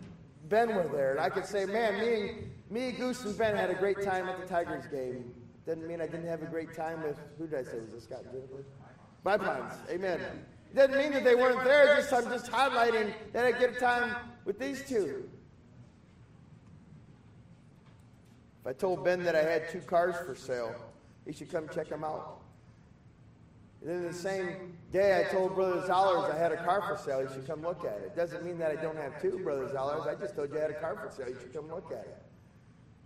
Ben 0.49 0.75
were 0.75 0.87
there. 0.87 1.11
And 1.11 1.19
I 1.19 1.29
could 1.29 1.45
say, 1.45 1.65
man, 1.65 1.99
me, 1.99 2.31
me, 2.69 2.91
Goose, 2.91 3.23
and 3.25 3.37
Ben 3.37 3.55
had 3.55 3.69
a 3.69 3.75
great 3.75 4.01
time 4.03 4.27
at 4.27 4.39
the 4.39 4.47
Tigers 4.47 4.85
game. 4.87 5.33
Doesn't 5.65 5.87
mean 5.87 6.01
I 6.01 6.07
didn't 6.07 6.27
have 6.27 6.41
a 6.41 6.47
great 6.47 6.75
time 6.75 7.03
with, 7.03 7.17
who 7.37 7.47
did 7.47 7.59
I 7.59 7.63
say? 7.63 7.77
Was 7.77 7.91
this 7.93 8.03
Scott 8.03 8.23
Jennifer? 8.31 8.65
Vipons. 9.25 9.73
Amen. 9.89 10.19
Doesn't 10.75 10.97
mean 10.97 11.11
that 11.13 11.23
they 11.23 11.35
weren't 11.35 11.63
there. 11.63 11.95
Just 11.95 12.13
I'm 12.13 12.25
just 12.25 12.51
highlighting 12.51 13.13
that 13.33 13.45
I 13.45 13.51
get 13.51 13.75
a 13.75 13.79
time 13.79 14.15
with 14.45 14.59
these 14.59 14.87
two. 14.87 15.27
If 18.61 18.67
I 18.67 18.73
told 18.73 19.03
Ben 19.03 19.23
that 19.23 19.35
I 19.35 19.43
had 19.43 19.69
two 19.69 19.79
cars 19.79 20.15
for 20.25 20.35
sale, 20.35 20.75
he 21.25 21.33
should 21.33 21.51
come 21.51 21.67
check 21.73 21.89
them 21.89 22.03
out. 22.03 22.38
And 23.81 23.89
then 23.89 24.03
the 24.03 24.13
same 24.13 24.73
day, 24.91 25.25
I 25.25 25.31
told 25.31 25.55
Brother 25.55 25.81
Zollers 25.87 26.33
I 26.33 26.37
had 26.37 26.51
a 26.51 26.57
car 26.57 26.81
for 26.81 26.97
sale. 27.01 27.21
You 27.21 27.29
should 27.33 27.47
come 27.47 27.61
look 27.61 27.85
at 27.85 27.99
it. 28.01 28.07
It 28.07 28.15
doesn't 28.15 28.43
mean 28.43 28.57
that 28.57 28.71
I 28.71 28.75
don't 28.75 28.97
have 28.97 29.21
two 29.21 29.39
Brother 29.39 29.67
Zollers. 29.67 30.07
I 30.07 30.19
just 30.19 30.35
told 30.35 30.51
you 30.51 30.57
I 30.57 30.61
had 30.61 30.71
a 30.71 30.79
car 30.81 30.95
for 30.95 31.09
sale. 31.15 31.29
You 31.29 31.37
should 31.39 31.53
come 31.53 31.69
look 31.69 31.91
at 31.91 32.05
it. 32.05 32.21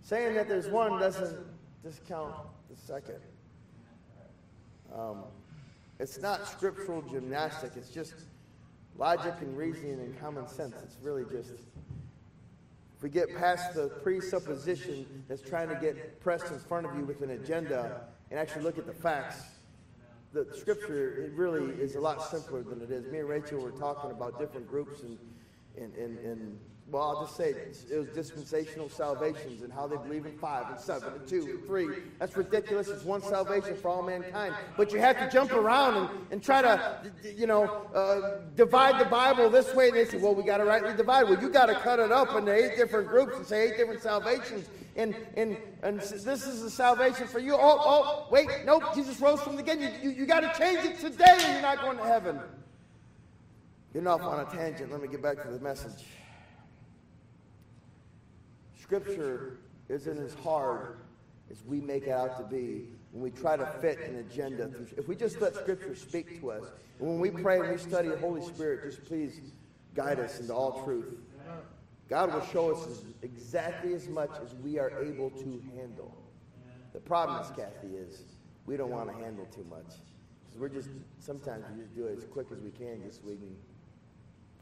Saying 0.02 0.34
that 0.34 0.48
there's 0.48 0.68
one 0.68 0.98
doesn't 0.98 1.38
discount 1.84 2.34
the 2.68 2.76
second. 2.76 3.20
Um, 4.94 5.22
it's 6.00 6.20
not 6.20 6.48
scriptural 6.48 7.02
gymnastic. 7.02 7.72
It's 7.76 7.88
just 7.88 8.14
logic 8.96 9.34
and 9.40 9.56
reasoning 9.56 10.00
and 10.00 10.20
common 10.20 10.48
sense. 10.48 10.74
It's 10.82 10.96
really 11.02 11.24
just 11.30 11.50
if 12.96 13.02
we 13.02 13.10
get 13.10 13.36
past 13.36 13.74
the 13.74 13.88
presupposition 13.88 15.24
that's 15.28 15.42
trying 15.42 15.68
to 15.68 15.74
get 15.76 16.20
pressed 16.20 16.50
in 16.50 16.58
front 16.58 16.86
of 16.86 16.96
you 16.96 17.04
with 17.04 17.22
an 17.22 17.30
agenda 17.30 18.02
and 18.30 18.38
actually 18.38 18.62
look 18.62 18.78
at 18.78 18.86
the 18.86 18.92
facts, 18.92 19.42
the 20.34 20.46
scripture 20.52 21.24
it 21.24 21.32
really 21.32 21.72
is 21.80 21.94
a 21.94 22.00
lot 22.00 22.28
simpler 22.28 22.62
than 22.62 22.82
it 22.82 22.90
is. 22.90 23.06
Me 23.10 23.20
and 23.20 23.28
Rachel 23.28 23.60
were 23.60 23.70
talking 23.70 24.10
about 24.10 24.38
different 24.38 24.68
groups 24.68 25.02
and 25.02 25.16
and 25.76 25.94
and, 25.94 26.18
and 26.18 26.58
well, 26.90 27.02
I'll 27.02 27.24
just 27.24 27.36
say 27.36 27.50
it, 27.50 27.76
it 27.90 27.98
was 27.98 28.08
dispensational 28.08 28.90
salvations 28.90 29.62
and 29.62 29.72
how 29.72 29.86
they 29.86 29.96
believe 29.96 30.26
in 30.26 30.36
five 30.36 30.68
and 30.70 30.78
seven 30.78 31.14
and 31.14 31.26
two 31.26 31.40
and 31.48 31.64
three. 31.64 31.88
That's 32.18 32.36
ridiculous. 32.36 32.88
It's 32.88 33.04
one 33.04 33.22
salvation 33.22 33.74
for 33.76 33.88
all 33.88 34.02
mankind. 34.02 34.54
But 34.76 34.92
you 34.92 34.98
have 34.98 35.18
to 35.18 35.30
jump 35.30 35.52
around 35.52 35.96
and, 35.96 36.10
and 36.30 36.42
try 36.42 36.60
to, 36.60 37.10
you 37.34 37.46
know, 37.46 37.64
uh, 37.94 38.42
divide 38.54 39.00
the 39.00 39.08
Bible 39.08 39.48
this 39.48 39.74
way. 39.74 39.88
And 39.88 39.96
they 39.96 40.04
say, 40.04 40.18
well, 40.18 40.34
we 40.34 40.42
got 40.42 40.58
to 40.58 40.66
rightly 40.66 40.94
divide. 40.94 41.22
Well, 41.24 41.40
you 41.40 41.48
got 41.48 41.66
to 41.66 41.74
cut 41.74 42.00
it 42.00 42.12
up 42.12 42.36
into 42.36 42.52
eight 42.52 42.76
different 42.76 43.08
groups 43.08 43.34
and 43.38 43.46
say 43.46 43.68
eight 43.68 43.78
different 43.78 44.02
salvations. 44.02 44.68
And, 44.96 45.16
and, 45.36 45.56
and 45.82 46.00
this 46.00 46.46
is 46.46 46.62
the 46.62 46.70
salvation 46.70 47.26
for 47.26 47.40
you. 47.40 47.54
Oh, 47.54 47.58
oh, 47.60 48.26
wait, 48.30 48.48
nope, 48.64 48.82
Jesus 48.94 49.20
rose 49.20 49.40
from 49.40 49.56
the 49.56 49.62
dead. 49.62 49.80
You, 49.80 50.10
you, 50.10 50.16
you 50.20 50.26
got 50.26 50.40
to 50.40 50.58
change 50.58 50.84
it 50.84 51.00
today 51.00 51.36
or 51.36 51.52
you're 51.52 51.62
not 51.62 51.80
going 51.80 51.98
to 51.98 52.04
heaven. 52.04 52.38
Getting 53.92 54.06
off 54.06 54.22
on 54.22 54.40
a 54.40 54.44
tangent. 54.44 54.92
Let 54.92 55.02
me 55.02 55.08
get 55.08 55.22
back 55.22 55.42
to 55.42 55.48
the 55.48 55.58
message. 55.58 56.04
Scripture 58.80 59.58
isn't 59.88 60.18
as 60.18 60.34
hard 60.34 60.98
as 61.50 61.64
we 61.64 61.80
make 61.80 62.04
it 62.04 62.10
out 62.10 62.36
to 62.38 62.44
be 62.44 62.88
when 63.12 63.22
we 63.22 63.30
try 63.30 63.56
to 63.56 63.66
fit 63.80 63.98
an 64.00 64.16
agenda. 64.16 64.70
If 64.96 65.08
we 65.08 65.16
just 65.16 65.40
let 65.40 65.54
Scripture 65.54 65.94
speak 65.94 66.40
to 66.40 66.52
us, 66.52 66.64
when 66.98 67.18
we 67.18 67.30
pray 67.30 67.60
and 67.60 67.70
we 67.70 67.78
study 67.78 68.08
the 68.08 68.18
Holy 68.18 68.42
Spirit, 68.42 68.84
just 68.84 69.04
please 69.04 69.40
guide 69.94 70.20
us 70.20 70.40
into 70.40 70.54
all 70.54 70.84
truth. 70.84 71.14
God 72.08 72.32
will 72.32 72.44
show 72.46 72.72
us 72.72 73.02
exactly 73.22 73.94
as 73.94 74.08
much 74.08 74.30
as 74.42 74.54
we 74.56 74.78
are 74.78 74.90
able 75.02 75.30
to 75.30 75.62
handle. 75.74 76.14
The 76.92 77.00
problem 77.00 77.42
is, 77.42 77.50
Kathy, 77.50 77.96
is 77.96 78.22
we 78.66 78.76
don't 78.76 78.90
want 78.90 79.10
to 79.10 79.16
handle 79.16 79.46
too 79.46 79.66
much. 79.68 79.96
Because 80.44 80.60
we're 80.60 80.68
just, 80.68 80.90
sometimes 81.18 81.64
we 81.74 81.82
just 81.82 81.94
do 81.94 82.06
it 82.06 82.16
as 82.16 82.24
quick 82.24 82.46
as 82.52 82.60
we 82.60 82.70
can 82.70 83.02
just 83.02 83.22
so 83.22 83.28
we 83.28 83.36
can 83.36 83.56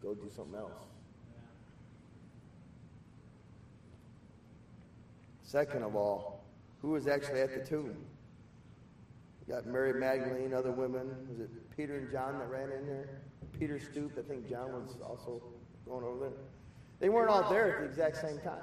go 0.02 0.14
do 0.14 0.30
something 0.34 0.58
else. 0.58 0.86
Second 5.42 5.82
of 5.82 5.94
all, 5.94 6.44
who 6.80 6.90
was 6.90 7.06
actually 7.06 7.40
at 7.40 7.52
the 7.54 7.68
tomb? 7.68 7.94
Got 9.48 9.66
Mary 9.66 9.92
Magdalene, 9.92 10.54
other 10.54 10.70
women. 10.70 11.14
Was 11.28 11.40
it 11.40 11.50
Peter 11.76 11.98
and 11.98 12.10
John 12.10 12.38
that 12.38 12.48
ran 12.48 12.70
in 12.72 12.86
there? 12.86 13.20
Peter 13.58 13.78
stooped. 13.78 14.18
I 14.18 14.22
think 14.22 14.48
John 14.48 14.72
was 14.72 14.96
also 15.04 15.42
going 15.84 16.04
over 16.04 16.30
there. 16.30 16.38
They 17.02 17.08
weren't 17.08 17.30
all 17.30 17.50
there 17.50 17.74
at 17.74 17.80
the 17.80 17.86
exact 17.86 18.18
same 18.18 18.38
time. 18.38 18.62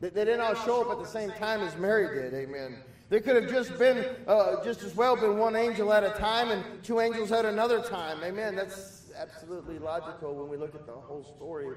They, 0.00 0.10
they 0.10 0.26
didn't 0.26 0.42
all 0.42 0.54
show 0.54 0.82
up 0.82 0.90
at 0.90 0.98
the 1.02 1.10
same 1.10 1.30
time 1.30 1.62
as 1.62 1.74
Mary 1.78 2.14
did. 2.14 2.34
Amen. 2.34 2.76
There 3.08 3.20
could 3.20 3.42
have 3.42 3.50
just 3.50 3.78
been, 3.78 4.04
uh, 4.28 4.62
just 4.62 4.82
as 4.82 4.94
well, 4.94 5.16
been 5.16 5.38
one 5.38 5.56
angel 5.56 5.90
at 5.94 6.04
a 6.04 6.10
time 6.10 6.50
and 6.50 6.62
two 6.84 7.00
angels 7.00 7.32
at 7.32 7.46
another 7.46 7.80
time. 7.80 8.22
Amen. 8.22 8.54
That's 8.54 9.10
absolutely 9.16 9.78
logical 9.78 10.34
when 10.34 10.50
we 10.50 10.58
look 10.58 10.74
at 10.74 10.84
the 10.84 10.92
whole 10.92 11.24
story. 11.24 11.74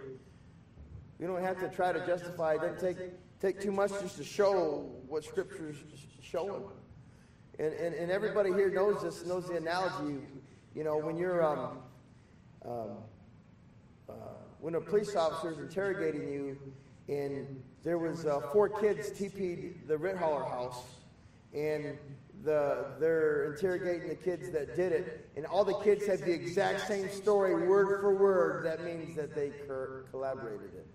You 1.21 1.27
don't 1.27 1.41
have 1.41 1.62
to 1.62 1.69
try 1.69 1.93
to 1.93 2.06
justify. 2.06 2.56
It 2.56 2.62
doesn't 2.63 2.79
take, 2.82 3.12
take 3.39 3.62
too 3.62 3.71
much 3.71 3.91
just 4.01 4.17
to 4.17 4.25
show 4.25 4.91
what 5.08 5.23
Scripture's 5.23 5.77
showing. 6.21 6.63
And, 7.60 7.71
and, 7.75 7.95
and 7.95 8.12
everybody 8.12 8.51
here 8.51 8.69
knows 8.69 9.03
this, 9.03 9.25
knows 9.25 9.47
the 9.47 9.56
analogy. 9.56 10.19
You 10.75 10.84
know, 10.84 10.97
when 10.97 11.15
you're, 11.15 11.45
um, 11.45 11.77
um, 12.65 12.89
uh, 14.21 14.28
when 14.60 14.76
a 14.76 14.82
police 14.82 15.15
officer 15.15 15.52
is 15.52 15.60
interrogating 15.60 16.28
you, 16.32 16.58
and 17.08 17.62
there 17.84 17.97
was 17.97 18.26
uh, 18.26 18.39
four 18.52 18.69
kids 18.69 19.10
TP'd 19.10 19.88
the 19.88 19.95
Rithaler 19.97 20.49
house, 20.49 20.84
and 21.54 21.97
the, 22.43 22.86
they're 22.99 23.54
interrogating 23.54 24.10
the 24.10 24.15
kids 24.15 24.52
that 24.52 24.76
did 24.76 24.91
it, 24.91 25.30
and 25.36 25.45
all 25.45 25.63
the 25.63 25.78
kids 25.80 26.06
have 26.08 26.21
the 26.21 26.34
exact 26.34 26.88
same 26.88 27.10
story, 27.10 27.67
word 27.67 28.02
for 28.02 28.15
word. 28.15 28.65
That 28.65 28.84
means 28.84 29.15
that 29.15 29.34
they 29.36 29.52
collaborated 30.12 30.73
it. 30.73 30.88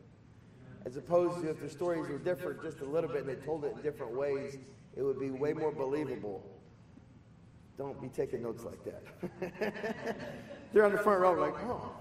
As 0.84 0.96
opposed 0.96 1.42
to 1.42 1.50
if 1.50 1.60
the 1.60 1.68
stories 1.68 2.08
were 2.08 2.18
different 2.18 2.62
just 2.62 2.80
a 2.80 2.84
little 2.84 3.10
bit 3.10 3.26
and 3.26 3.28
they 3.28 3.44
told 3.44 3.64
it 3.64 3.74
in 3.76 3.82
different 3.82 4.16
ways, 4.16 4.58
it 4.96 5.02
would 5.02 5.18
be 5.18 5.30
way 5.30 5.52
more 5.52 5.72
believable. 5.72 6.42
Don't 7.76 8.00
be 8.00 8.08
taking 8.08 8.42
notes 8.42 8.64
like 8.64 8.82
that. 8.84 9.74
They're 10.72 10.84
on 10.84 10.92
the 10.92 10.98
front 10.98 11.20
row 11.20 11.32
like, 11.32 11.54
oh, 11.64 11.92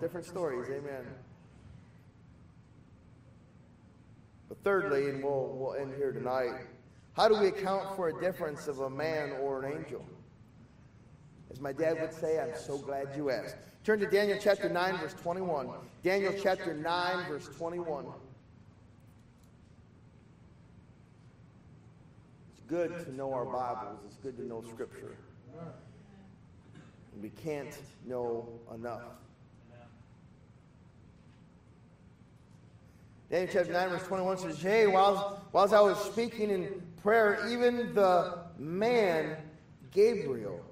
different 0.00 0.26
stories. 0.26 0.68
Amen. 0.68 1.04
But 4.48 4.62
thirdly, 4.62 5.10
and 5.10 5.22
we'll, 5.22 5.54
we'll 5.56 5.74
end 5.74 5.94
here 5.96 6.12
tonight, 6.12 6.52
how 7.14 7.28
do 7.28 7.38
we 7.38 7.48
account 7.48 7.96
for 7.96 8.08
a 8.08 8.20
difference 8.20 8.68
of 8.68 8.80
a 8.80 8.90
man 8.90 9.32
or 9.40 9.64
an 9.64 9.78
angel? 9.78 10.04
As 11.50 11.60
my 11.60 11.72
dad 11.72 12.00
would 12.00 12.12
say, 12.12 12.38
I'm 12.38 12.56
so 12.56 12.76
glad 12.78 13.08
you 13.16 13.30
asked. 13.30 13.56
Turn 13.84 13.98
to 14.00 14.06
Daniel 14.06 14.38
chapter 14.40 14.68
9, 14.68 14.98
verse 14.98 15.14
21. 15.14 15.68
Daniel 16.02 16.34
chapter 16.42 16.74
9, 16.74 17.28
verse 17.28 17.48
21. 17.56 18.06
It's 22.52 22.60
good 22.68 23.04
to 23.04 23.14
know 23.14 23.32
our 23.32 23.44
Bibles, 23.44 24.00
it's 24.06 24.16
good 24.16 24.36
to 24.36 24.44
know 24.44 24.62
Scripture. 24.72 25.16
We 27.22 27.30
can't 27.30 27.78
know 28.06 28.48
enough. 28.74 29.02
Daniel 33.30 33.50
chapter 33.52 33.72
9, 33.72 33.88
verse 33.88 34.06
21 34.06 34.38
says, 34.38 34.62
Yea, 34.62 34.86
while, 34.86 35.42
whilst 35.52 35.74
I 35.74 35.80
was 35.80 35.98
speaking 35.98 36.50
in 36.50 36.82
prayer, 37.02 37.46
even 37.50 37.92
the 37.92 38.38
man 38.56 39.36
Gabriel, 39.90 40.64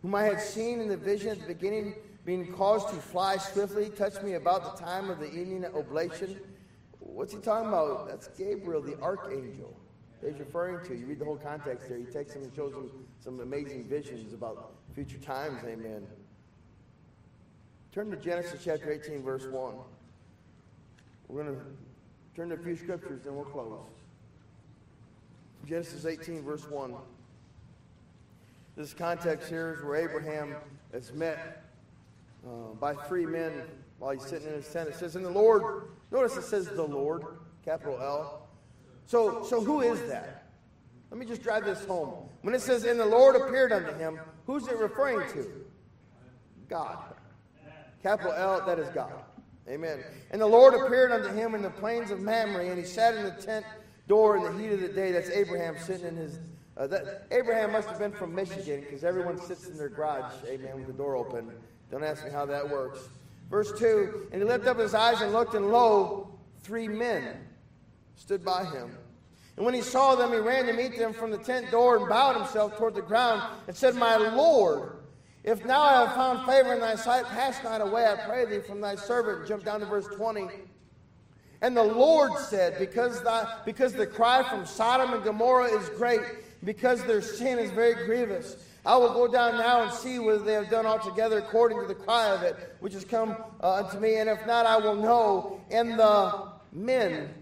whom 0.00 0.14
I 0.14 0.24
had 0.24 0.40
seen 0.40 0.80
in 0.80 0.88
the 0.88 0.96
vision 0.96 1.30
at 1.30 1.40
the 1.40 1.46
beginning, 1.46 1.94
being 2.24 2.52
caused 2.52 2.88
to 2.88 2.96
fly 2.96 3.36
swiftly, 3.36 3.88
touched 3.90 4.22
me 4.22 4.34
about 4.34 4.76
the 4.76 4.84
time 4.84 5.10
of 5.10 5.20
the 5.20 5.26
evening 5.26 5.64
oblation. 5.64 6.40
What's 6.98 7.32
he 7.32 7.38
talking 7.38 7.68
about? 7.68 8.08
That's 8.08 8.28
Gabriel, 8.28 8.80
the 8.80 8.98
archangel 9.00 9.76
that 10.20 10.30
he's 10.30 10.40
referring 10.40 10.84
to. 10.86 10.96
You 10.96 11.06
read 11.06 11.18
the 11.18 11.24
whole 11.24 11.36
context 11.36 11.88
there. 11.88 11.98
He 11.98 12.04
takes 12.04 12.34
him 12.34 12.42
and 12.42 12.54
shows 12.54 12.72
him 12.72 12.90
some 13.20 13.40
amazing 13.40 13.84
visions 13.84 14.32
about 14.32 14.72
future 14.94 15.18
times. 15.18 15.62
Amen. 15.64 16.06
Turn 17.92 18.10
to 18.10 18.16
Genesis 18.16 18.60
chapter 18.64 18.90
18, 18.90 19.22
verse 19.22 19.46
1. 19.46 19.74
We're 21.28 21.44
going 21.44 21.56
to 21.56 21.62
turn 22.34 22.48
to 22.48 22.54
a 22.54 22.58
few 22.58 22.76
scriptures, 22.76 23.20
then 23.24 23.34
we'll 23.34 23.44
close. 23.44 23.78
Genesis 25.66 26.06
18, 26.06 26.42
verse 26.42 26.68
1. 26.68 26.94
This 28.76 28.94
context 28.94 29.48
here 29.48 29.76
is 29.78 29.84
where 29.84 29.96
Abraham 29.96 30.54
is 30.92 31.12
met 31.12 31.62
uh, 32.46 32.74
by 32.80 32.94
three 32.94 33.26
men 33.26 33.52
while 33.98 34.12
he's 34.12 34.24
sitting 34.24 34.48
in 34.48 34.54
his 34.54 34.68
tent. 34.68 34.88
It 34.88 34.96
says, 34.96 35.14
"In 35.14 35.22
the 35.22 35.30
Lord." 35.30 35.90
Notice 36.10 36.36
it 36.36 36.44
says 36.44 36.68
"the 36.68 36.82
Lord," 36.82 37.22
capital 37.64 37.98
L. 38.00 38.48
So, 39.06 39.44
so 39.44 39.62
who 39.62 39.82
is 39.82 40.00
that? 40.08 40.46
Let 41.10 41.20
me 41.20 41.26
just 41.26 41.42
drive 41.42 41.64
this 41.64 41.84
home. 41.84 42.28
When 42.40 42.54
it 42.54 42.62
says, 42.62 42.84
"In 42.84 42.96
the 42.96 43.06
Lord 43.06 43.36
appeared 43.36 43.72
unto 43.72 43.92
him," 43.96 44.18
who's 44.46 44.66
it 44.66 44.78
referring 44.78 45.30
to? 45.32 45.66
God. 46.68 47.14
Capital 48.02 48.32
L. 48.32 48.64
That 48.64 48.78
is 48.78 48.88
God. 48.88 49.12
Amen. 49.68 50.02
And 50.30 50.40
the 50.40 50.46
Lord 50.46 50.74
appeared 50.74 51.12
unto 51.12 51.28
him 51.28 51.54
in 51.54 51.62
the 51.62 51.70
plains 51.70 52.10
of 52.10 52.20
Mamre, 52.20 52.64
and 52.64 52.78
he 52.78 52.84
sat 52.84 53.14
in 53.14 53.24
the 53.24 53.30
tent 53.30 53.64
door 54.08 54.36
in 54.36 54.42
the 54.42 54.62
heat 54.62 54.72
of 54.72 54.80
the 54.80 54.88
day. 54.88 55.12
That's 55.12 55.30
Abraham 55.30 55.76
sitting 55.78 56.06
in 56.06 56.16
his 56.16 56.38
uh, 56.76 56.86
that, 56.86 57.26
Abraham 57.30 57.72
must 57.72 57.88
have 57.88 57.98
been 57.98 58.12
from 58.12 58.34
Michigan 58.34 58.80
because 58.80 59.04
everyone 59.04 59.38
sits 59.38 59.68
in 59.68 59.76
their 59.76 59.88
garage, 59.88 60.32
amen, 60.46 60.74
with 60.76 60.86
the 60.86 60.92
door 60.92 61.16
open. 61.16 61.50
Don't 61.90 62.02
ask 62.02 62.24
me 62.24 62.30
how 62.30 62.46
that 62.46 62.68
works. 62.68 63.00
Verse 63.50 63.78
2 63.78 64.28
And 64.32 64.40
he 64.40 64.48
lifted 64.48 64.70
up 64.70 64.78
his 64.78 64.94
eyes 64.94 65.20
and 65.20 65.32
looked, 65.32 65.54
and 65.54 65.70
lo, 65.70 66.28
three 66.62 66.88
men 66.88 67.36
stood 68.16 68.44
by 68.44 68.64
him. 68.64 68.96
And 69.56 69.66
when 69.66 69.74
he 69.74 69.82
saw 69.82 70.14
them, 70.14 70.32
he 70.32 70.38
ran 70.38 70.64
to 70.66 70.72
meet 70.72 70.96
them 70.96 71.12
from 71.12 71.30
the 71.30 71.36
tent 71.36 71.70
door 71.70 71.98
and 71.98 72.08
bowed 72.08 72.36
himself 72.36 72.78
toward 72.78 72.94
the 72.94 73.02
ground 73.02 73.42
and 73.68 73.76
said, 73.76 73.94
My 73.94 74.16
Lord, 74.16 74.92
if 75.44 75.64
now 75.64 75.82
I 75.82 76.04
have 76.04 76.14
found 76.14 76.46
favor 76.46 76.72
in 76.72 76.80
thy 76.80 76.94
sight, 76.94 77.24
pass 77.26 77.62
not 77.64 77.80
away, 77.80 78.06
I 78.06 78.16
pray 78.26 78.44
thee, 78.44 78.60
from 78.60 78.80
thy 78.80 78.94
servant. 78.94 79.46
Jump 79.48 79.64
down 79.64 79.80
to 79.80 79.86
verse 79.86 80.06
20. 80.06 80.48
And 81.62 81.76
the 81.76 81.82
Lord 81.82 82.38
said, 82.38 82.78
because, 82.78 83.22
thy, 83.22 83.60
because 83.64 83.92
the 83.92 84.06
cry 84.06 84.42
from 84.48 84.66
Sodom 84.66 85.14
and 85.14 85.24
Gomorrah 85.24 85.70
is 85.72 85.88
great, 85.90 86.20
because 86.64 87.02
their 87.04 87.22
sin 87.22 87.58
is 87.58 87.70
very 87.70 88.06
grievous. 88.06 88.56
I 88.84 88.96
will 88.96 89.12
go 89.14 89.32
down 89.32 89.58
now 89.58 89.82
and 89.82 89.92
see 89.92 90.18
whether 90.18 90.42
they 90.44 90.54
have 90.54 90.68
done 90.68 90.86
altogether 90.86 91.38
according 91.38 91.80
to 91.80 91.86
the 91.86 91.94
cry 91.94 92.30
of 92.30 92.42
it, 92.42 92.56
which 92.80 92.94
has 92.94 93.04
come 93.04 93.36
uh, 93.62 93.74
unto 93.74 93.98
me, 93.98 94.16
and 94.16 94.28
if 94.28 94.44
not, 94.46 94.66
I 94.66 94.76
will 94.76 94.96
know. 94.96 95.60
And 95.70 95.98
the 95.98 96.48
men 96.72 97.32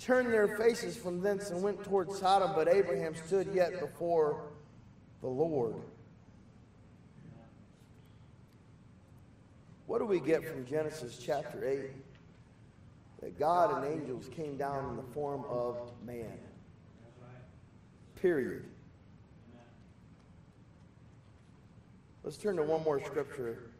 turned 0.00 0.32
their 0.32 0.56
faces 0.56 0.96
from 0.96 1.20
thence 1.20 1.50
and 1.50 1.62
went 1.62 1.82
toward 1.84 2.12
Sodom, 2.12 2.52
but 2.54 2.68
Abraham 2.68 3.14
stood 3.26 3.48
yet 3.54 3.80
before 3.80 4.42
the 5.20 5.28
Lord. 5.28 5.74
What 9.88 10.00
do 10.00 10.04
we 10.04 10.20
get 10.20 10.44
from 10.44 10.66
Genesis 10.66 11.18
chapter 11.18 11.66
8? 11.66 11.80
That 13.22 13.38
God 13.38 13.82
and 13.82 14.00
angels 14.00 14.28
came 14.36 14.58
down 14.58 14.90
in 14.90 14.96
the 14.96 15.14
form 15.14 15.44
of 15.48 15.90
man. 16.04 16.38
Period. 18.20 18.64
Let's 22.22 22.36
turn 22.36 22.56
to 22.56 22.62
one 22.62 22.84
more 22.84 23.02
scripture. 23.02 23.70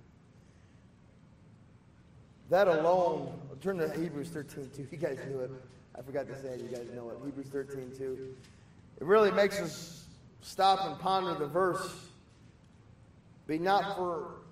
That 2.49 2.69
alone, 2.69 3.31
turn 3.61 3.77
to 3.77 3.91
Hebrews 3.91 4.31
13 4.31 4.71
2. 4.75 4.89
You 4.91 4.97
guys 4.97 5.19
knew 5.29 5.41
it. 5.41 5.51
I 5.97 6.01
forgot 6.01 6.27
to 6.29 6.41
say 6.41 6.55
it. 6.55 6.61
You 6.61 6.75
guys 6.75 6.87
know 6.95 7.11
it. 7.11 7.19
Hebrews 7.23 7.49
13 7.49 7.93
2. 7.99 8.35
It 8.99 9.07
really 9.07 9.31
makes 9.31 9.61
us 9.61 10.07
stop 10.41 10.89
and 10.89 10.99
ponder 10.99 11.35
the 11.39 11.47
verse. 11.47 11.95
Be 13.47 13.59
not 13.59 13.99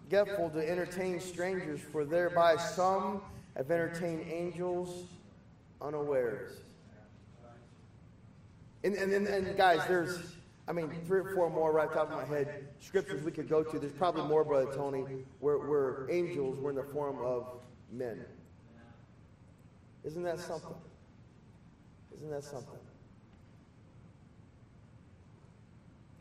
forgetful 0.06 0.50
to 0.50 0.68
entertain 0.68 1.20
strangers, 1.20 1.80
for 1.80 2.04
thereby 2.04 2.56
some 2.56 3.20
have 3.56 3.70
entertained 3.70 4.24
angels 4.30 5.04
unawares. 5.82 6.52
And, 8.84 8.94
and, 8.94 9.12
and, 9.12 9.26
and, 9.26 9.56
guys, 9.56 9.80
there's, 9.88 10.20
I 10.68 10.72
mean, 10.72 10.90
three 11.06 11.20
or 11.20 11.34
four 11.34 11.50
more 11.50 11.72
right 11.72 11.90
top 11.90 12.12
of 12.12 12.16
my 12.16 12.24
head 12.24 12.68
scriptures 12.78 13.24
we 13.24 13.32
could 13.32 13.48
go 13.48 13.64
to. 13.64 13.78
There's 13.78 13.92
probably 13.92 14.22
more, 14.22 14.44
Brother 14.44 14.72
Tony, 14.72 15.04
where, 15.40 15.58
where 15.58 16.06
angels 16.08 16.58
were 16.60 16.70
in 16.70 16.76
the 16.76 16.84
form 16.84 17.18
of 17.24 17.58
men. 17.90 18.24
Isn't 20.04 20.22
that 20.22 20.38
something? 20.38 20.76
Isn't 22.14 22.30
that 22.30 22.44
something? 22.44 22.78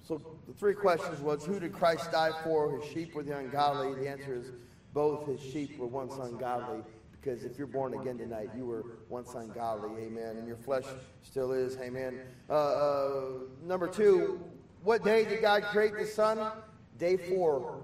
So 0.08 0.22
the 0.48 0.54
three 0.54 0.76
questions 0.76 1.20
was, 1.20 1.46
who 1.46 1.60
did 1.60 1.74
Christ 1.74 2.12
die 2.12 2.32
for? 2.44 2.80
His 2.80 2.92
sheep 2.92 3.14
or 3.16 3.24
the 3.24 3.38
ungodly? 3.38 3.96
The 3.96 4.08
answer 4.08 4.36
is 4.36 4.52
both 4.94 5.28
his 5.28 5.42
sheep 5.42 5.78
were 5.80 5.88
once 5.88 6.14
ungodly 6.14 6.84
because 7.26 7.44
if 7.44 7.58
you're 7.58 7.66
born 7.66 7.96
again 7.96 8.20
tonight, 8.20 8.50
you 8.56 8.68
were 8.68 8.84
once 9.10 9.34
ungodly, 9.34 10.04
amen, 10.04 10.38
and 10.38 10.48
your 10.48 10.58
flesh 10.58 10.84
still 11.24 11.54
is, 11.54 11.76
amen. 11.78 12.20
Uh, 12.48 12.54
uh, 12.54 13.26
number 13.64 13.88
two, 13.88 14.40
what 14.84 15.04
day 15.04 15.26
did 15.26 15.42
God 15.42 15.64
create 15.64 15.98
the 15.98 16.06
sun? 16.06 16.52
Day 17.00 17.18
four. 17.18 17.82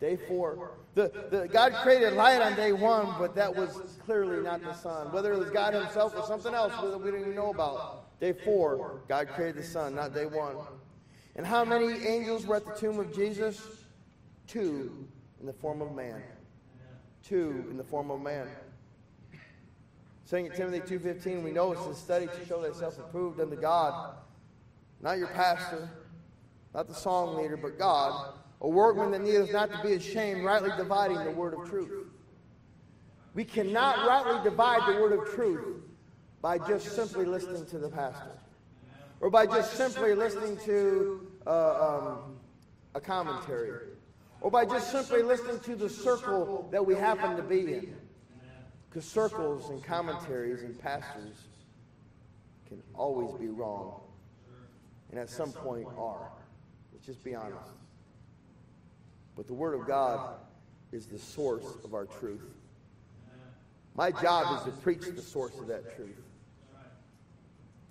Day 0.00 0.18
four. 0.28 0.72
The, 0.94 1.10
the, 1.30 1.48
God 1.48 1.72
created 1.82 2.12
light 2.12 2.42
on 2.42 2.56
day 2.56 2.72
one, 2.72 3.14
but 3.18 3.34
that 3.36 3.54
was 3.54 3.98
clearly 4.04 4.42
not 4.42 4.62
the 4.62 4.74
sun. 4.74 5.10
Whether 5.12 5.32
it 5.32 5.38
was 5.38 5.48
God 5.48 5.72
Himself 5.72 6.14
or 6.14 6.26
something 6.26 6.52
else 6.52 6.74
that 6.74 6.98
we 6.98 7.10
didn't 7.10 7.20
even 7.22 7.34
know 7.36 7.50
about. 7.50 8.20
Day 8.20 8.34
four, 8.34 9.00
God 9.08 9.28
created 9.28 9.56
the 9.62 9.66
sun, 9.66 9.94
not 9.94 10.12
day 10.12 10.26
one. 10.26 10.56
And 11.38 11.46
how 11.46 11.64
many 11.64 12.06
angels 12.06 12.46
were 12.46 12.56
at 12.56 12.66
the 12.66 12.74
tomb 12.74 12.98
of 12.98 13.14
Jesus? 13.14 13.66
Two 14.46 15.08
in 15.40 15.46
the 15.46 15.52
form 15.54 15.80
of 15.80 15.94
man 15.94 16.22
two 17.28 17.66
in 17.70 17.76
the 17.76 17.84
form 17.84 18.10
of 18.10 18.20
man. 18.20 18.48
2 20.30 20.50
Timothy 20.54 20.80
2.15, 20.80 21.42
we 21.42 21.50
know 21.50 21.72
it's 21.72 21.86
a 21.86 21.94
study 21.94 22.26
to 22.26 22.46
show 22.46 22.62
thyself 22.62 22.98
approved 22.98 23.40
unto 23.40 23.56
God, 23.56 24.14
not 25.00 25.18
your 25.18 25.28
pastor, 25.28 25.88
not 26.74 26.86
the 26.86 26.94
song 26.94 27.36
leader, 27.36 27.56
but 27.56 27.78
God, 27.78 28.34
a 28.60 28.68
workman 28.68 29.10
that 29.12 29.22
needeth 29.22 29.52
not 29.52 29.70
to 29.70 29.80
be 29.82 29.94
ashamed, 29.94 30.44
rightly 30.44 30.70
dividing 30.76 31.22
the 31.24 31.30
word 31.30 31.54
of 31.54 31.68
truth. 31.68 32.06
We 33.34 33.44
cannot 33.44 34.06
rightly 34.06 34.50
divide 34.50 34.92
the 34.92 35.00
word 35.00 35.12
of 35.12 35.34
truth 35.34 35.82
by 36.42 36.58
just 36.58 36.94
simply 36.94 37.24
listening 37.24 37.66
to 37.66 37.78
the 37.78 37.88
pastor 37.88 38.32
or 39.20 39.30
by 39.30 39.46
just 39.46 39.74
simply 39.74 40.14
listening 40.14 40.56
to 40.64 41.27
uh, 41.48 42.10
um, 42.12 42.36
a 42.94 43.00
commentary 43.00 43.72
or 44.40 44.50
by 44.50 44.64
just 44.64 44.92
simply 44.92 45.22
listening 45.22 45.58
to 45.60 45.74
the 45.74 45.88
circle 45.88 46.68
that 46.70 46.84
we 46.84 46.94
happen 46.94 47.36
to 47.36 47.42
be 47.42 47.60
in. 47.60 47.96
Because 48.88 49.04
circles 49.04 49.68
and 49.70 49.82
commentaries 49.82 50.62
and 50.62 50.78
pastors 50.80 51.36
can 52.68 52.82
always 52.94 53.32
be 53.38 53.48
wrong, 53.48 54.00
and 55.10 55.20
at 55.20 55.28
some 55.28 55.52
point 55.52 55.86
are. 55.98 56.30
Let's 56.92 57.04
just 57.04 57.22
be 57.22 57.34
honest. 57.34 57.70
But 59.36 59.46
the 59.46 59.54
Word 59.54 59.78
of 59.78 59.86
God 59.86 60.36
is 60.92 61.06
the 61.06 61.18
source 61.18 61.66
of 61.84 61.94
our 61.94 62.06
truth. 62.06 62.42
My 63.94 64.10
job 64.10 64.58
is 64.58 64.64
to 64.64 64.80
preach 64.80 65.04
the 65.04 65.22
source 65.22 65.58
of 65.58 65.66
that 65.66 65.96
truth. 65.96 66.16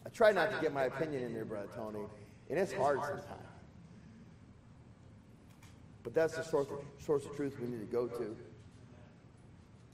I 0.06 0.10
try 0.10 0.32
not 0.32 0.52
to 0.52 0.62
get 0.62 0.74
my 0.74 0.86
opinion 0.86 1.24
in 1.24 1.34
there, 1.34 1.46
Brother 1.46 1.68
Tony, 1.76 2.00
and 2.50 2.58
it's 2.58 2.74
hard 2.74 3.02
sometimes. 3.02 3.47
But 6.08 6.14
that's 6.14 6.38
the 6.38 6.44
source 6.44 6.70
of, 6.70 6.80
source 7.04 7.26
of 7.26 7.36
truth 7.36 7.58
we 7.60 7.68
need 7.68 7.82
to 7.82 7.86
go 7.86 8.08
to. 8.08 8.34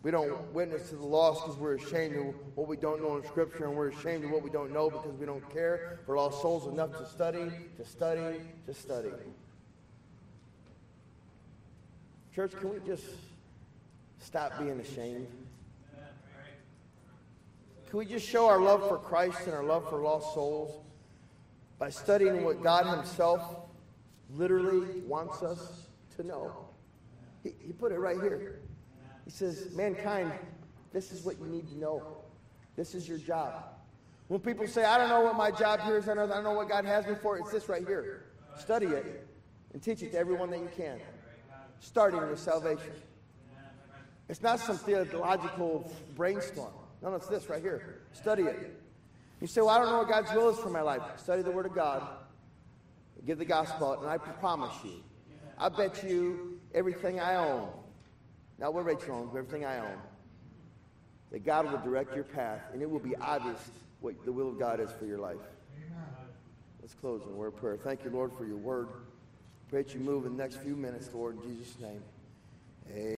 We 0.04 0.12
don't 0.12 0.54
witness 0.54 0.90
to 0.90 0.96
the 0.96 1.04
lost 1.04 1.44
because 1.44 1.58
we're 1.58 1.74
ashamed 1.74 2.16
of 2.18 2.36
what 2.54 2.68
we 2.68 2.78
don't 2.78 3.02
know 3.02 3.18
in 3.18 3.26
Scripture, 3.26 3.66
and 3.66 3.76
we're 3.76 3.88
ashamed 3.88 4.24
of 4.24 4.30
what 4.30 4.44
we 4.44 4.52
don't 4.52 4.72
know 4.72 4.92
because 4.92 5.12
we 5.14 5.26
don't 5.26 5.50
care 5.52 5.98
for 6.06 6.16
lost 6.16 6.40
souls 6.40 6.72
enough 6.72 6.96
to 7.00 7.06
study, 7.08 7.50
to 7.78 7.84
study, 7.84 8.42
to 8.68 8.74
study. 8.76 9.10
Church, 12.36 12.52
can 12.60 12.70
we 12.70 12.78
just 12.86 13.06
stop 14.20 14.60
being 14.60 14.80
ashamed? 14.82 15.26
Can 17.90 17.98
we 17.98 18.06
just 18.06 18.30
show 18.30 18.46
our 18.50 18.60
love 18.60 18.88
for 18.88 19.00
Christ 19.00 19.40
and 19.46 19.54
our 19.56 19.64
love 19.64 19.90
for 19.90 19.98
lost 19.98 20.36
souls 20.36 20.80
by 21.80 21.90
studying 21.90 22.44
what 22.44 22.62
God 22.62 22.86
Himself 22.86 23.42
literally 24.30 25.02
wants 25.08 25.42
us 25.42 25.88
to 26.16 26.24
know. 26.24 26.52
He, 27.44 27.52
he 27.66 27.74
put 27.74 27.92
it 27.92 28.00
right 28.00 28.20
here. 28.22 28.60
He 29.26 29.32
says, 29.32 29.70
Mankind, 29.76 30.32
this 30.92 31.12
is 31.12 31.24
what 31.24 31.40
you 31.40 31.46
need 31.48 31.68
to 31.70 31.78
know. 31.78 32.18
This 32.76 32.96
is 32.96 33.08
your 33.08 33.18
job. 33.18 33.66
When 34.28 34.40
people 34.40 34.68
say, 34.68 34.84
I 34.84 34.98
don't 34.98 35.10
know 35.10 35.22
what 35.22 35.36
my 35.36 35.52
job 35.52 35.82
here 35.82 35.98
is, 35.98 36.08
I 36.08 36.14
don't 36.14 36.44
know 36.44 36.54
what 36.54 36.70
God 36.70 36.86
has 36.86 37.06
me 37.06 37.16
for, 37.22 37.38
it's 37.38 37.52
this 37.52 37.70
right 37.70 37.86
here. 37.86 38.26
Study 38.58 38.88
it 38.88 39.28
and 39.74 39.82
teach 39.82 40.02
it 40.02 40.12
to 40.12 40.18
everyone 40.18 40.50
that 40.52 40.60
you 40.60 40.70
can, 40.76 41.00
starting 41.80 42.20
with 42.30 42.40
salvation. 42.40 42.94
It's 44.30 44.42
not 44.42 44.60
some 44.60 44.78
theological 44.78 45.92
brainstorm. 46.16 46.74
No, 47.02 47.10
no, 47.10 47.16
it's 47.16 47.28
this 47.28 47.50
right 47.50 47.62
here. 47.62 48.00
Study 48.14 48.44
it. 48.44 48.80
You 49.42 49.48
say, 49.48 49.62
Well, 49.62 49.72
I 49.72 49.78
don't 49.78 49.90
know 49.90 49.98
what 49.98 50.08
God's 50.08 50.32
will 50.34 50.50
is 50.50 50.58
for 50.58 50.70
my 50.70 50.82
life. 50.82 51.02
Study 51.18 51.42
the 51.42 51.52
Word 51.52 51.66
of 51.66 51.76
God, 51.76 52.08
give 53.26 53.38
the 53.38 53.46
gospel, 53.46 53.94
and 53.94 54.10
I 54.10 54.18
promise 54.18 54.74
you, 54.86 55.04
I 55.58 55.70
bet 55.70 56.04
you 56.04 56.60
everything 56.74 57.20
I 57.20 57.36
own, 57.36 57.70
not 58.60 58.74
what 58.74 58.86
Rachel 58.86 59.16
owns, 59.16 59.30
but 59.32 59.40
everything 59.40 59.66
I 59.66 59.80
own, 59.80 59.98
that 61.32 61.46
God 61.46 61.72
will 61.72 61.80
direct 61.80 62.16
your 62.16 62.24
path, 62.24 62.62
and 62.74 62.82
it 62.82 62.90
will 62.90 63.00
be 63.00 63.16
obvious 63.16 63.60
what 64.02 64.24
the 64.26 64.32
will 64.32 64.50
of 64.50 64.60
God 64.60 64.80
is 64.80 64.92
for 65.00 65.06
your 65.06 65.20
life. 65.20 65.38
Let's 66.82 66.94
close 66.96 67.22
in 67.24 67.30
a 67.30 67.36
word 67.36 67.48
of 67.48 67.58
prayer. 67.58 67.78
Thank 67.78 68.04
you, 68.04 68.10
Lord, 68.10 68.32
for 68.38 68.46
your 68.46 68.58
word. 68.58 68.90
Pray 69.70 69.84
that 69.84 69.94
you 69.94 70.02
move 70.02 70.26
in 70.26 70.36
the 70.36 70.44
next 70.44 70.58
few 70.58 70.76
minutes, 70.76 71.10
Lord, 71.14 71.38
in 71.42 71.58
Jesus' 71.58 71.80
name. 71.80 72.04
Amen. 72.92 73.04